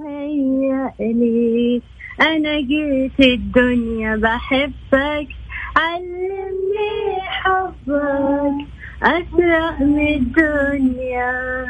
متهيألي 0.00 1.82
أنا 2.20 2.60
جيت 2.60 3.20
الدنيا 3.20 4.16
بحبك. 4.16 5.28
علمني 5.76 7.20
حبك 7.20 8.66
أسرع 9.02 9.78
من 9.80 10.08
الدنيا 10.14 11.66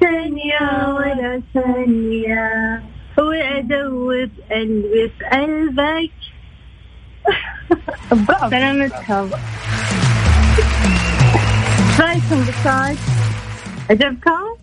ثانية 0.00 0.94
ولا 0.96 1.42
ثانية 1.54 2.82
وأدوب 3.18 4.30
قلبي 4.50 5.08
في 5.18 5.24
قلبك. 5.32 6.21
برافو 8.12 8.50
سلامتكم 8.50 9.30
إيش 11.88 12.00
رأيكم 12.00 12.44
بالصوت؟ 12.44 12.98
عجبكم؟ 13.90 14.56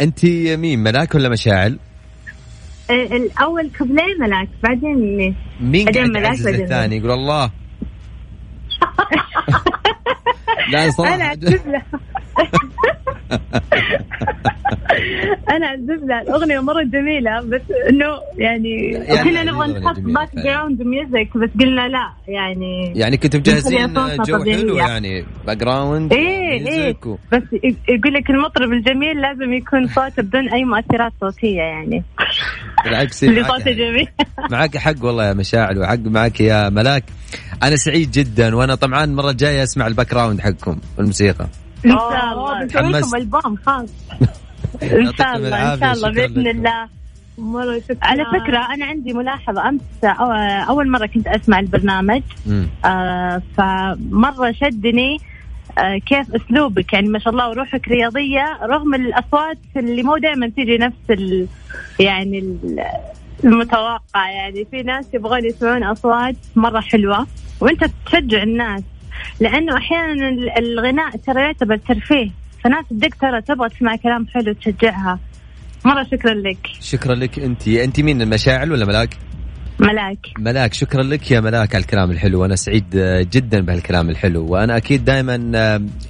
أنت 0.00 0.24
مين 0.24 0.78
ملاك 0.82 1.14
ولا 1.14 1.28
مشاعل؟ 1.28 1.78
ال- 2.90 3.12
الأول 3.12 3.70
كوبليه 3.78 4.14
ملاك 4.20 4.48
بعدين 4.62 5.16
ليش؟ 5.16 5.34
مين 5.60 5.84
بعدين 5.84 6.08
ملاك، 6.12 6.42
بعدين 6.42 6.54
الثاني 6.62 6.96
يقول 6.96 7.10
الله 7.10 7.50
لا 10.72 10.82
أنا 10.84 10.90
صراحة 10.90 11.22
اعتذر 11.22 11.60
له 11.66 11.82
أنا 15.50 15.76
له 15.76 16.20
الأغنية 16.20 16.60
مرة 16.60 16.82
جميلة 16.82 17.40
بس 17.40 17.60
إنه 17.90 18.04
يعني, 18.38 18.90
يعني 18.92 19.22
كنا 19.24 19.32
يعني 19.32 19.50
نبغى 19.50 19.80
نحط 19.80 19.98
background 20.00 20.82
music 20.82 21.36
بس 21.36 21.50
قلنا 21.60 21.88
لا 21.88 22.12
يعني 22.28 22.92
يعني 22.96 23.16
كنتوا 23.16 23.40
مجهزين 23.40 23.94
جو 24.26 24.44
حلو. 24.44 24.76
يعني 24.76 25.24
background 25.46 26.12
إيه 26.12 26.68
إيه 26.68 26.96
و- 27.06 27.16
بس 27.32 27.42
يقول 27.88 28.14
لك 28.14 28.30
المطرب 28.30 28.72
الجميل 28.72 29.20
لازم 29.20 29.52
يكون 29.52 29.86
صوته 29.86 30.22
بدون 30.22 30.48
أي 30.48 30.64
مؤثرات 30.64 31.12
صوتية 31.20 31.56
يعني 31.58 32.02
بالعكس 32.84 33.24
اللي 33.24 33.44
صوته. 33.44 33.70
جميل 33.70 34.08
معك 34.50 34.76
حق 34.76 35.04
والله 35.04 35.28
يا 35.28 35.32
مشاعل 35.32 35.78
وحق 35.78 35.98
معك 35.98 36.40
يا 36.40 36.68
ملاك 36.68 37.04
أنا 37.62 37.76
سعيد 37.76 38.10
جدا 38.10 38.56
وأنا 38.56 38.74
طبعا 38.74 39.04
المره 39.04 39.30
الجايه 39.30 39.62
أسمع 39.62 39.86
ال 39.86 40.10
background 40.10 40.40
حقكم 40.40 40.78
والموسيقى 40.98 41.48
إن 41.86 41.90
شاء 41.90 42.32
الله. 42.32 42.64
بنسوي 42.64 42.90
لكم 42.90 43.16
البوم 43.16 43.56
خاص 43.66 43.90
إن 44.82 45.12
شاء 45.18 45.36
الله 45.36 45.74
إن 45.74 45.80
شاء 45.80 45.92
الله 45.92 46.10
بإذن. 46.10 46.46
الله. 46.46 46.88
مرة 47.38 47.78
شكرا. 47.78 47.96
على 48.02 48.24
فكرة 48.24 48.74
أنا 48.74 48.84
عندي 48.86 49.12
ملاحظة. 49.12 49.68
أمس 49.68 49.80
أو- 50.04 50.68
أول 50.68 50.90
مرة 50.90 51.06
كنت 51.06 51.26
أسمع 51.26 51.58
البرنامج. 51.60 52.22
آه 52.84 53.42
فمرة 53.56 54.52
شدني 54.52 55.18
آه 55.78 55.98
كيف 56.06 56.34
أسلوبك؟ 56.34 56.92
يعني 56.92 57.08
ما 57.08 57.18
شاء 57.18 57.32
الله 57.32 57.48
وروحك 57.48 57.88
رياضية 57.88 58.58
رغم 58.62 58.94
الأصوات 58.94 59.58
اللي 59.76 60.02
مو 60.02 60.16
دائما 60.16 60.48
تيجي 60.48 60.78
نفس 60.78 60.96
ال 61.10 61.46
يعني 62.00 62.38
ال- 62.38 62.84
المتوقع. 63.44 64.30
يعني 64.30 64.66
في 64.70 64.82
ناس 64.82 65.06
يبغون 65.14 65.44
يسمعون 65.44 65.82
أصوات 65.84 66.36
مرة 66.56 66.80
حلوة. 66.80 67.26
وأنت 67.60 67.84
تشجع 68.06 68.42
الناس. 68.42 68.82
لأنه 69.40 69.76
أحيانا 69.76 70.28
ال- 70.28 70.58
الغناء 70.58 71.16
ترى 71.16 71.40
يعتبر 71.40 71.76
ترفيه. 71.76 72.30
فناس 72.64 72.84
تدق 72.90 73.14
ترى 73.20 73.40
تبغى 73.40 73.68
تسمع 73.68 73.96
كلام 73.96 74.26
حلو 74.26 74.52
تشجعها. 74.52 75.18
مرة 75.84 76.02
شكرا 76.02 76.34
لك. 76.34 76.58
شكرا 76.80 77.14
لك 77.14 77.38
أنت. 77.38 77.68
أنت 77.68 78.00
مين 78.00 78.22
المشاعل 78.22 78.72
ولا 78.72 78.84
ملاك؟ 78.84 79.16
ملاك. 79.80 80.18
ملاك. 80.38 80.74
شكرا 80.74 81.02
لك 81.02 81.30
يا 81.30 81.40
ملاك 81.40 81.74
على 81.74 81.82
الكلام 81.82 82.10
الحلو. 82.10 82.42
وأنا 82.42 82.56
سعيد 82.56 82.84
جدا 83.32 83.60
بهالكلام 83.60 84.10
الحلو. 84.10 84.46
وأنا 84.46 84.76
أكيد 84.76 85.04
دائما 85.04 85.36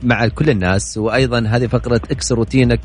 مع 0.02 0.28
كل 0.28 0.50
الناس. 0.50 0.98
وأيضا 0.98 1.46
هذه 1.48 1.66
فقرة 1.66 2.00
اكسر 2.10 2.34
روتينك 2.34 2.80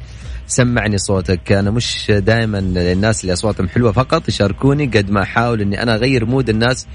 سمعني 0.48 0.98
صوتك. 0.98 1.52
أنا 1.52 1.72
مش 1.72 2.12
دائما 2.12 2.60
الناس 2.60 3.22
اللي 3.22 3.34
أصواتهم 3.34 3.68
حلوة 3.68 3.92
فقط. 3.92 4.30
يشاركوني 4.30 4.86
قد 4.86 5.12
ما 5.12 5.24
احاول 5.24 5.62
إني 5.62 5.84
أنا 5.84 5.96
أغير 5.96 6.26
mood 6.26 6.50
الناس. 6.50 6.88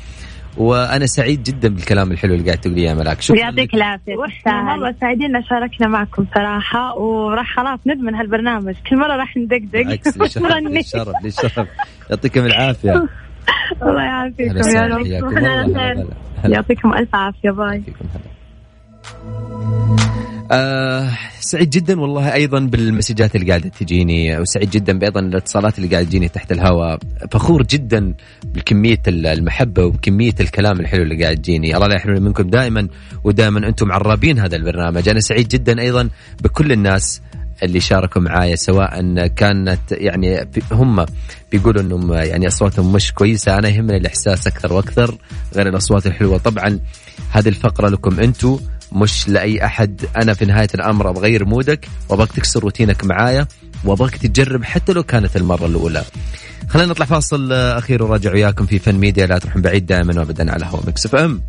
وأنا 0.58 1.06
سعيد 1.06 1.42
جدا 1.42 1.68
بالكلام 1.68 2.10
الحلو 2.12 2.34
اللي 2.34 2.44
قاعد 2.44 2.58
تقوليه 2.58 2.88
يا 2.88 2.94
ملاك. 2.94 3.20
شكرا 3.20 3.38
يعطيك 3.38 3.74
وإحنا 4.18 4.52
مرة 4.76 4.94
سعيدين 5.00 5.36
إن 5.36 5.42
شاركنا 5.44 5.88
معكم 5.88 6.26
صراحة 6.34 6.98
وراح 6.98 7.56
خلاص 7.56 7.80
ندمن 7.86 8.14
هالبرنامج. 8.14 8.74
كل 8.90 8.96
مرة 8.96 9.16
راح 9.16 9.36
ندقدق. 9.36 9.80
للشرف 10.70 11.08
للشرف 11.24 11.68
يعطيكم 12.10 12.46
العافية. 12.46 12.92
الله 13.82 14.02
يعافيكم 14.02 14.68
يا 14.76 14.86
رب. 14.86 15.06
يعطيكم 16.44 16.94
ألف 16.94 17.14
عافية. 17.14 17.50
باي. 17.50 17.82
آه 20.50 21.10
سعيد 21.40 21.70
جدا 21.70 22.00
والله 22.00 22.34
أيضا 22.34 22.58
بالمسجات 22.60 23.36
اللي 23.36 23.48
قاعدة 23.48 23.68
تجيني 23.68 24.38
وسعيد 24.38 24.70
جدا 24.70 24.98
بايضا 24.98 25.20
الاتصالات 25.20 25.78
اللي 25.78 25.88
قاعدة 25.88 26.06
تجيني 26.08 26.28
تحت 26.28 26.52
الهواء. 26.52 26.98
فخور 27.30 27.62
جدا 27.62 28.14
بكمية 28.44 29.02
المحبة 29.08 29.84
وبكمية 29.84 30.34
الكلام 30.40 30.80
الحلو 30.80 31.02
اللي 31.02 31.24
قاعد 31.24 31.36
تجيني. 31.36 31.76
الله 31.76 31.86
لا 31.86 31.94
يحرمنا 31.94 32.20
منكم 32.20 32.50
دائما 32.50 32.88
ودائما 33.24 33.68
أنتم 33.68 33.92
عرابين 33.92 34.38
هذا 34.38 34.56
البرنامج. 34.56 35.08
أنا 35.08 35.20
سعيد 35.20 35.48
جدا 35.48 35.80
أيضا 35.80 36.08
بكل 36.42 36.72
الناس 36.72 37.20
اللي 37.62 37.80
شاركوا 37.80 38.22
معايا 38.22 38.56
سواء 38.56 39.26
كانت 39.26 39.92
يعني 39.92 40.48
هم 40.72 41.06
بيقولوا 41.52 41.82
إنهم 41.82 42.12
يعني 42.12 42.46
أصواتهم 42.46 42.92
مش 42.92 43.12
كويسة. 43.12 43.58
أنا 43.58 43.68
يهمني 43.68 43.96
الإحساس 43.96 44.46
أكثر 44.46 44.72
وأكثر 44.72 45.18
غير 45.54 45.68
الأصوات 45.68 46.06
الحلوة. 46.06 46.38
طبعا 46.38 46.80
هذه 47.30 47.48
الفقرة 47.48 47.88
لكم 47.88 48.20
أنتم 48.20 48.58
مش 48.92 49.28
لأي 49.28 49.64
أحد. 49.64 50.04
أنا 50.16 50.34
في 50.34 50.44
نهاية 50.44 50.68
الأمر 50.74 51.10
أبغى 51.10 51.20
اغير 51.20 51.44
mood 51.44 51.79
ك 51.79 51.88
وأبغاك 52.08 52.32
تكسر 52.32 52.60
روتينك 52.60 53.04
معايا 53.04 53.46
وأبغاك 53.84 54.16
تجرب 54.16 54.64
حتى 54.64 54.92
لو 54.92 55.02
كانت 55.02 55.36
المرة 55.36 55.66
الأولى. 55.66 56.04
خلينا 56.68 56.88
نطلع 56.88 57.06
فاصل 57.06 57.52
أخير 57.52 58.02
وراجع 58.02 58.32
وياكم 58.32 58.66
في 58.66 58.78
فن 58.78 58.94
ميديا. 58.94 59.26
لا 59.26 59.38
تروحون 59.38 59.62
بعيد 59.62 59.86
دائما 59.86 60.18
وابدا 60.18 60.52
على 60.52 60.66
هوا 60.66 60.80
مكس 60.86 61.06
إف 61.06 61.14
إم. 61.14 61.42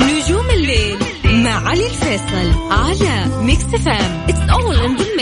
نجوم 0.00 0.50
الليل 0.50 0.98
مع 1.24 1.68
علي 1.68 1.86
الفيصل 1.86 2.52
على 2.70 3.42
ميكس 3.42 3.64
فام 3.64 4.26
اتس 4.28 4.50
اول 4.50 4.76
ان 4.76 4.96
ذا 4.96 5.12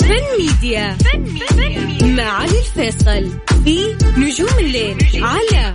فن 0.00 0.24
ميديا. 0.38 0.96
الفيصل 2.78 3.30
في 3.64 3.96
نجوم 4.18 4.58
الليل 4.58 4.96
على 5.14 5.74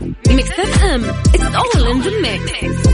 اف 0.59 0.83
ام 0.83 1.03
اتس 1.03 1.41
اول 1.55 1.87
ان 1.87 2.01
ذا 2.01 2.11
ميكس 2.21 2.89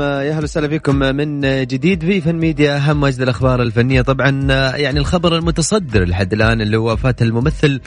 عليكم 0.00 0.26
يا 0.26 0.32
أهلا 0.32 0.42
وسهلا 0.42 0.68
فيكم 0.68 0.96
من 0.96 1.40
جديد 1.66 2.04
في 2.04 2.20
فن 2.20 2.36
ميديا 2.36 2.76
أهم 2.76 3.02
واجد 3.02 3.20
الأخبار 3.20 3.62
الفنية. 3.62 4.02
طبعا 4.02 4.30
يعني 4.76 4.98
الخبر 4.98 5.36
المتصدر 5.36 6.04
لحد 6.04 6.32
الآن 6.32 6.60
اللي 6.60 6.76
هو 6.76 6.92
وفاة 6.92 7.14
الممثل 7.20 7.80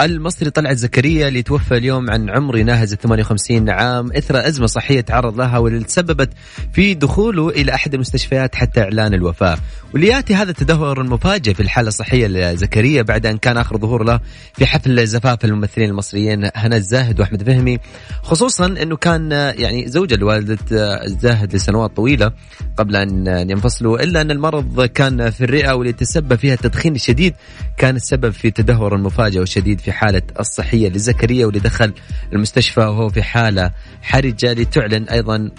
المصري 0.00 0.50
طلعت 0.50 0.76
زكريا 0.76 1.28
اللي 1.28 1.42
توفى 1.42 1.76
اليوم 1.76 2.10
عن 2.10 2.30
عمر 2.30 2.56
يناهز 2.56 2.94
58 2.94 3.70
عام. 3.70 4.12
إثر 4.12 4.48
أزمة 4.48 4.66
صحية 4.66 5.00
تعرض 5.00 5.36
لها 5.36 5.58
واللي 5.58 5.84
تسببت 5.84 6.30
في 6.72 6.94
دخوله 6.94 7.48
إلى 7.48 7.74
أحد 7.74 7.94
المستشفيات 7.94 8.54
حتى 8.54 8.80
إعلان 8.80 9.14
الوفاة. 9.14 9.58
واللي 9.92 10.06
يأتي 10.06 10.34
هذا 10.34 10.50
التدهور 10.50 11.00
المفاجئ 11.00 11.54
في 11.54 11.60
الحالة 11.60 11.88
الصحية 11.88 12.26
لزكريا 12.26 13.02
بعد 13.02 13.26
أن 13.26 13.38
كان 13.38 13.56
آخر 13.56 13.78
ظهور 13.78 14.04
له 14.04 14.20
في 14.54 14.66
حفل 14.66 15.06
زفاف 15.06 15.44
الممثلين 15.44 15.90
المصريين 15.90 16.50
هنا 16.54 16.76
الزاهد 16.76 17.20
وأحمد 17.20 17.42
فهمي. 17.42 17.78
خصوصا 18.22 18.66
إنه 18.66 18.96
كان 18.96 19.30
يعني 19.56 19.88
زوجة 19.88 20.14
لوالدة 20.14 20.58
الزاهد 21.04 21.51
لسنوات 21.54 21.96
طويلة 21.96 22.32
قبل 22.76 22.96
أن 22.96 23.26
ينفصلوا 23.50 24.02
إلا 24.02 24.20
أن 24.20 24.30
المرض 24.30 24.84
كان 24.84 25.30
في 25.30 25.44
الرئة 25.44 25.72
واللي 25.72 25.92
تسبب 25.92 26.34
فيها 26.34 26.54
التدخين 26.54 26.94
الشديد 26.94 27.34
كان 27.76 27.96
السبب 27.96 28.30
في 28.30 28.50
تدهور 28.50 28.94
المفاجئ 28.94 29.40
والشديد 29.40 29.80
في 29.80 29.92
حالة 29.92 30.22
الصحية 30.40 30.88
لزكريا 30.88 31.46
واللي 31.46 31.60
دخل 31.60 31.92
المستشفى 32.32 32.80
وهو 32.80 33.08
في 33.08 33.22
حالة 33.22 33.70
حرجة 34.02 34.52
لتعلن 34.52 35.04
أيضا 35.04 35.50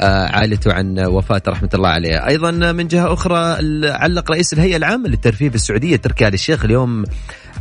عائلته 0.00 0.72
عن 0.72 0.98
وفاته 0.98 1.52
رحمة 1.52 1.68
الله 1.74 1.88
عليه. 1.88 2.26
أيضا 2.26 2.50
من 2.50 2.88
جهة 2.88 3.12
أخرى 3.12 3.56
علق 3.84 4.30
رئيس 4.30 4.52
الهيئة 4.52 4.76
العامة 4.76 5.08
للترفيه 5.08 5.48
في 5.48 5.54
السعودية 5.54 5.96
تركي 5.96 6.28
آل 6.28 6.34
الشيخ 6.34 6.64
اليوم 6.64 7.04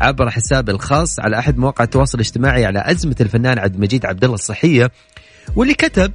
عبر 0.01 0.29
حسابه 0.29 0.73
الخاص 0.73 1.19
على 1.19 1.39
أحد 1.39 1.57
مواقع 1.57 1.83
التواصل 1.83 2.17
الاجتماعي 2.17 2.65
على 2.65 2.83
أزمة 2.85 3.15
الفنان 3.21 3.59
عبد 3.59 3.75
المجيد 3.75 4.05
عبد 4.05 4.23
الله 4.23 4.35
الصحية 4.35 4.91
واللي 5.55 5.73
كتب 5.73 6.11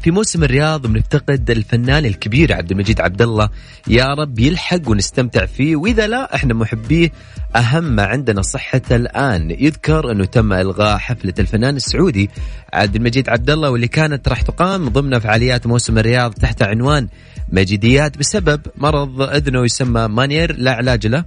في 0.00 0.10
موسم 0.10 0.44
الرياض 0.44 0.86
بنفتقد 0.86 1.50
الفنان 1.50 2.04
الكبير 2.04 2.52
عبد 2.52 2.70
المجيد 2.70 3.00
عبد 3.00 3.22
الله 3.22 3.48
يا 3.88 4.14
رب 4.14 4.38
يلحق 4.38 4.88
ونستمتع 4.88 5.46
فيه 5.46 5.76
وإذا 5.76 6.06
لا 6.06 6.34
إحنا 6.34 6.54
محبيه. 6.54 7.12
أهم 7.56 7.84
ما 7.84 8.02
عندنا 8.02 8.42
صحته 8.42 8.96
الآن. 8.96 9.50
يذكر 9.50 10.10
أنه 10.12 10.24
تم 10.24 10.52
إلغاء 10.52 10.98
حفلة 10.98 11.34
الفنان 11.38 11.76
السعودي 11.76 12.30
عبد 12.72 12.96
المجيد 12.96 13.28
عبد 13.28 13.50
الله 13.50 13.70
واللي 13.70 13.88
كانت 13.88 14.28
راح 14.28 14.42
تقام 14.42 14.88
ضمن 14.88 15.18
فعاليات 15.18 15.66
موسم 15.66 15.98
الرياض 15.98 16.34
تحت 16.34 16.62
عنوان 16.62 17.08
مجديات 17.52 18.18
بسبب 18.18 18.60
مرض 18.76 19.22
أذنه 19.22 19.64
يسمى 19.64 20.08
مانير 20.08 20.56
لا 20.58 20.72
علاج 20.72 21.06
له 21.06 21.24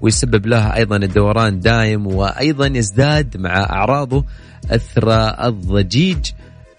ويسبب 0.00 0.46
له 0.46 0.74
أيضا 0.74 0.96
الدوران 0.96 1.60
دائم 1.60 2.06
وأيضا 2.06 2.66
يزداد 2.66 3.36
مع 3.36 3.50
أعراضه 3.50 4.24
أثر 4.70 5.12
الضجيج. 5.46 6.30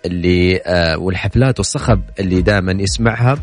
اللي 0.05 0.61
آه 0.65 0.97
والحفلات 0.97 1.59
والصخب 1.59 2.01
اللي 2.19 2.41
دائما 2.41 2.71
يسمعها. 2.71 3.37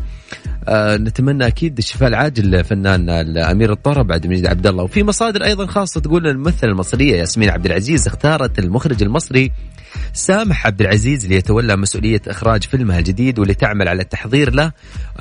آه 0.67 0.97
نتمنى 0.97 1.47
أكيد 1.47 1.77
الشفاء 1.77 2.09
العاجل 2.09 2.51
لفنان 2.51 3.09
الأمير 3.09 3.71
الطرب 3.71 4.11
عبد 4.11 4.25
المجيد 4.25 4.45
عبد 4.47 4.67
الله 4.67 4.83
وفي 4.83 5.03
مصادر 5.03 5.43
أيضا 5.43 5.65
خاصة 5.65 6.01
تقول 6.01 6.27
الممثلة 6.27 6.71
المصرية 6.71 7.17
ياسمين 7.17 7.49
عبد 7.49 7.65
العزيز 7.65 8.07
اختارت 8.07 8.59
المخرج 8.59 9.03
المصري 9.03 9.51
سامح 10.13 10.67
عبد 10.67 10.81
العزيز 10.81 11.27
ليتولى 11.27 11.75
مسؤولية 11.75 12.21
إخراج 12.27 12.63
فيلمها 12.63 12.99
الجديد 12.99 13.39
واللي 13.39 13.53
تعمل 13.53 13.87
على 13.87 14.01
التحضير 14.01 14.53
له. 14.53 14.71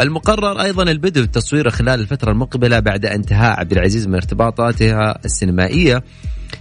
المقرر 0.01 0.63
أيضا 0.63 0.83
البدء 0.83 1.23
بتصويره 1.23 1.71
خلال 1.71 2.01
الفترة 2.01 2.33
المقبلة 2.33 2.81
بعد 2.81 3.07
انتهاء 3.07 3.61
عبد 3.61 3.73
العزيز 3.73 4.07
من 4.07 4.15
ارتباطاتها 4.15 5.19
السينمائية. 5.25 6.03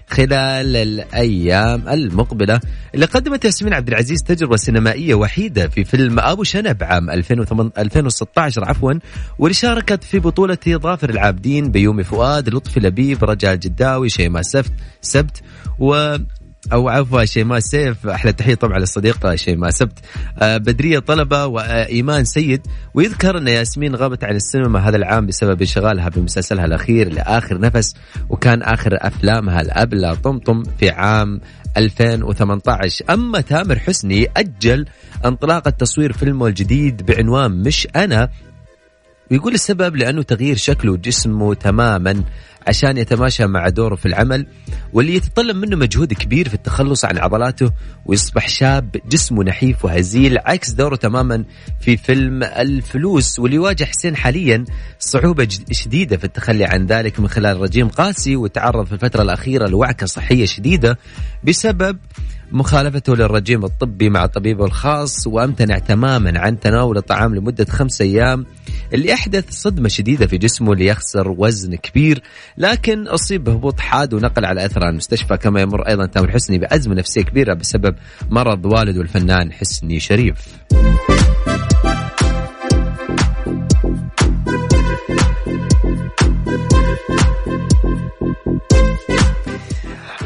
خلال 0.09 0.75
الأيام 0.75 1.89
المقبلة. 1.89 2.59
اللي 2.95 3.05
قدمت 3.05 3.45
ياسمين 3.45 3.73
عبد 3.73 3.87
العزيز 3.87 4.23
تجربة 4.23 4.55
سينمائية 4.55 5.15
وحيدة 5.15 5.67
في 5.67 5.83
فيلم 5.83 6.19
أبو 6.19 6.43
شنب 6.43 6.83
عام 6.83 7.09
2016 7.09 8.65
عفوا 8.65 8.93
واللي 9.39 9.53
شاركت 9.53 10.03
في 10.03 10.19
بطولة 10.19 10.57
ظافر 10.67 11.09
العابدين 11.09 11.71
بيومي 11.71 12.03
فؤاد 12.03 12.49
لطفي 12.49 12.79
لبيب 12.79 13.23
رجاء 13.23 13.53
الجداوي 13.53 14.09
شيماء 14.09 14.41
سفت 14.41 14.71
سبت 15.01 15.41
و 15.79 16.15
أو 16.73 16.89
عفوا 16.89 17.25
شيماء 17.25 17.59
سيف. 17.59 18.07
أحلى 18.07 18.33
تحية 18.33 18.55
طبعا 18.55 18.79
للصديقه 18.79 19.35
شيماء 19.35 19.69
سبت. 19.69 19.99
آه 20.39 20.57
بدرية 20.57 20.99
طلبة 20.99 21.45
وإيمان 21.45 22.25
سيد. 22.25 22.61
ويذكر 22.93 23.37
أن 23.37 23.47
ياسمين 23.47 23.95
غابت 23.95 24.23
عن 24.23 24.35
السينما 24.35 24.89
هذا 24.89 24.97
العام 24.97 25.25
بسبب 25.25 25.61
انشغالها 25.61 26.09
بمسلسلها 26.09 26.65
الأخير 26.65 27.13
لآخر 27.13 27.59
نفس 27.59 27.95
وكان 28.29 28.61
آخر 28.61 28.97
أفلامها 29.01 29.61
الأبلة 29.61 30.13
طمطم 30.13 30.63
في 30.79 30.89
عام 30.89 31.41
2018 31.77 33.05
أما 33.09 33.41
تامر 33.41 33.79
حسني 33.79 34.27
أجل 34.37 34.85
انطلاقه 35.25 35.69
تصوير 35.69 36.13
فيلمه 36.13 36.47
الجديد 36.47 37.05
بعنوان 37.05 37.51
مش 37.51 37.87
أنا 37.95 38.29
ويقول 39.31 39.53
السبب 39.53 39.95
لأنه 39.95 40.21
تغيير 40.21 40.55
شكله 40.55 40.91
وجسمه 40.91 41.53
تماما. 41.53 42.23
عشان 42.69 42.97
يتماشى 42.97 43.47
مع 43.47 43.69
دوره 43.69 43.95
في 43.95 44.05
العمل 44.05 44.47
واللي 44.93 45.15
يتطلب 45.15 45.55
منه 45.55 45.75
مجهود 45.75 46.13
كبير 46.13 46.49
في 46.49 46.53
التخلص 46.55 47.05
عن 47.05 47.17
عضلاته 47.17 47.71
ويصبح 48.05 48.49
شاب 48.49 48.95
جسمه 49.09 49.43
نحيف 49.43 49.85
وهزيل 49.85 50.37
عكس 50.37 50.71
دوره 50.71 50.95
تماما 50.95 51.45
في 51.81 51.97
فيلم 51.97 52.43
الفلوس 52.43 53.39
واللي 53.39 53.55
يواجه 53.55 53.83
حسين 53.83 54.15
حاليا 54.15 54.65
صعوبة 54.99 55.47
شديدة 55.71 56.17
في 56.17 56.23
التخلي 56.23 56.65
عن 56.65 56.85
ذلك 56.85 57.19
من 57.19 57.27
خلال 57.27 57.61
رجيم 57.61 57.87
قاسي 57.87 58.35
وتعرض 58.35 58.85
في 58.85 58.93
الفترة 58.93 59.21
الأخيرة 59.21 59.67
لوعكة 59.67 60.05
صحية 60.05 60.45
شديدة 60.45 60.97
بسبب 61.43 61.97
مخالفته 62.51 63.15
للرجيم 63.15 63.65
الطبي 63.65 64.09
مع 64.09 64.25
طبيبه 64.25 64.65
الخاص 64.65 65.27
وامتنع 65.27 65.77
تماما 65.77 66.39
عن 66.39 66.59
تناول 66.59 66.97
الطعام 66.97 67.35
لمدة 67.35 67.65
خمسة 67.65 68.05
أيام 68.05 68.45
اللي 68.93 69.13
أحدث 69.13 69.45
صدمة 69.49 69.87
شديدة 69.89 70.27
في 70.27 70.37
جسمه 70.37 70.75
ليخسر 70.75 71.35
وزن 71.37 71.75
كبير 71.75 72.23
لكن 72.57 73.07
أصيب 73.07 73.43
بهبوط 73.43 73.79
حاد 73.79 74.13
ونقل 74.13 74.45
على 74.45 74.65
أثر 74.65 74.89
المستشفى. 74.89 75.37
كما 75.37 75.61
يمر 75.61 75.87
أيضا 75.87 76.05
تامر 76.05 76.31
حسني 76.31 76.57
بأزمة 76.57 76.95
نفسية 76.95 77.21
كبيرة 77.21 77.53
بسبب 77.53 77.95
مرض 78.29 78.65
والده 78.65 79.01
الفنان 79.01 79.51
حسني 79.51 79.99
شريف. 79.99 80.35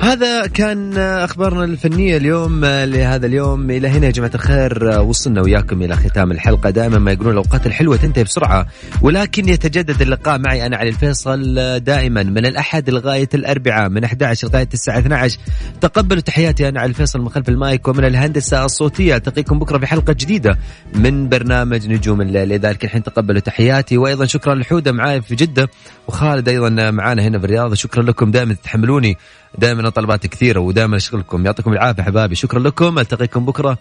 هذا 0.04 0.47
كان 0.47 0.97
أخبارنا 0.97 1.64
الفنية 1.64 2.18
اليوم 2.18 2.66
لهذا 2.66 3.26
اليوم. 3.26 3.72
إلى 3.72 3.88
هنا 3.88 4.06
يا 4.06 4.12
جماعة 4.12 4.32
الخير 4.36 4.99
وصلنا 5.01 5.41
وياكم 5.41 5.82
إلى 5.82 5.95
ختام 5.95 6.32
الحلقة. 6.32 6.70
دائما 6.70 6.97
ما 6.97 7.12
يقولون 7.12 7.32
الأوقات 7.32 7.68
الحلوة 7.68 7.97
تنتهي 7.97 8.24
بسرعة 8.24 8.68
ولكن 9.01 9.49
يتجدد 9.49 10.01
اللقاء 10.01 10.39
معي 10.39 10.66
أنا 10.66 10.78
علي 10.78 10.89
الفيصل 10.89 11.56
دائما 11.80 12.24
من 12.24 12.45
الأحد 12.45 12.89
لغاية 12.89 13.30
الاربعاء 13.34 13.89
من 13.89 14.04
11 14.04 14.47
لغاية 14.47 14.70
الساعة 14.74 14.99
12 14.99 15.39
تقبلوا 15.82 16.22
تحياتي 16.22 16.70
أنا 16.70 16.80
علي 16.80 16.89
الفيصل 16.89 17.20
من 17.22 17.30
خلف 17.30 17.49
المايك 17.49 17.88
ومن 17.88 18.06
الهندسة 18.06 18.66
الصوتية. 18.66 19.16
ألتقيكم 19.16 19.60
بكرة 19.60 19.78
في 19.78 19.86
حلقة 19.86 20.14
جديدة 20.14 20.58
من 20.95 21.30
برنامج 21.30 21.88
نجوم 21.88 22.22
الليل. 22.22 22.49
لذلك 22.49 22.84
الحين 22.84 23.04
تقبلوا 23.04 23.39
تحياتي 23.39 23.97
وأيضا 23.97 24.26
شكرا 24.26 24.56
لحودة 24.56 24.91
معاي 24.91 25.22
في 25.22 25.36
جدة 25.36 25.70
وخالد 26.08 26.49
أيضا 26.49 26.91
معانا 26.91 27.24
هنا 27.24 27.39
في 27.39 27.45
الرياض. 27.45 27.74
شكرا 27.74 28.04
لكم 28.04 28.32
دائما 28.32 28.54
تتحملوني. 28.54 29.18
دائما 29.58 29.89
طلبات 29.89 30.28
كثيرة 30.28 30.60
ودائما 30.60 30.97
أشغلكم. 30.97 31.45
يعطيكم 31.45 31.74
العافية 31.74 32.04
حبايبي 32.04 32.36
شكرا 32.36 32.60
لكم. 32.60 32.99
ألتقيكم 32.99 33.45
بكرة 33.45 33.78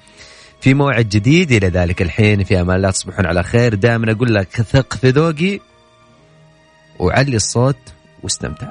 في 0.60 0.74
موعد 0.74 1.08
جديد. 1.08 1.52
إلى 1.52 1.68
ذلك 1.68 2.02
الحين 2.02 2.44
في 2.44 2.60
أمان 2.60 2.76
الله. 2.76 2.90
تصبحون 2.90 3.26
على 3.26 3.42
خير. 3.42 3.74
دائما 3.74 4.12
أقول 4.12 4.34
لك 4.34 4.48
ثق 4.48 4.94
في 4.94 5.10
ذوقي 5.10 5.60
وعلي 6.98 7.36
الصوت 7.36 7.78
واستمتع. 8.22 8.68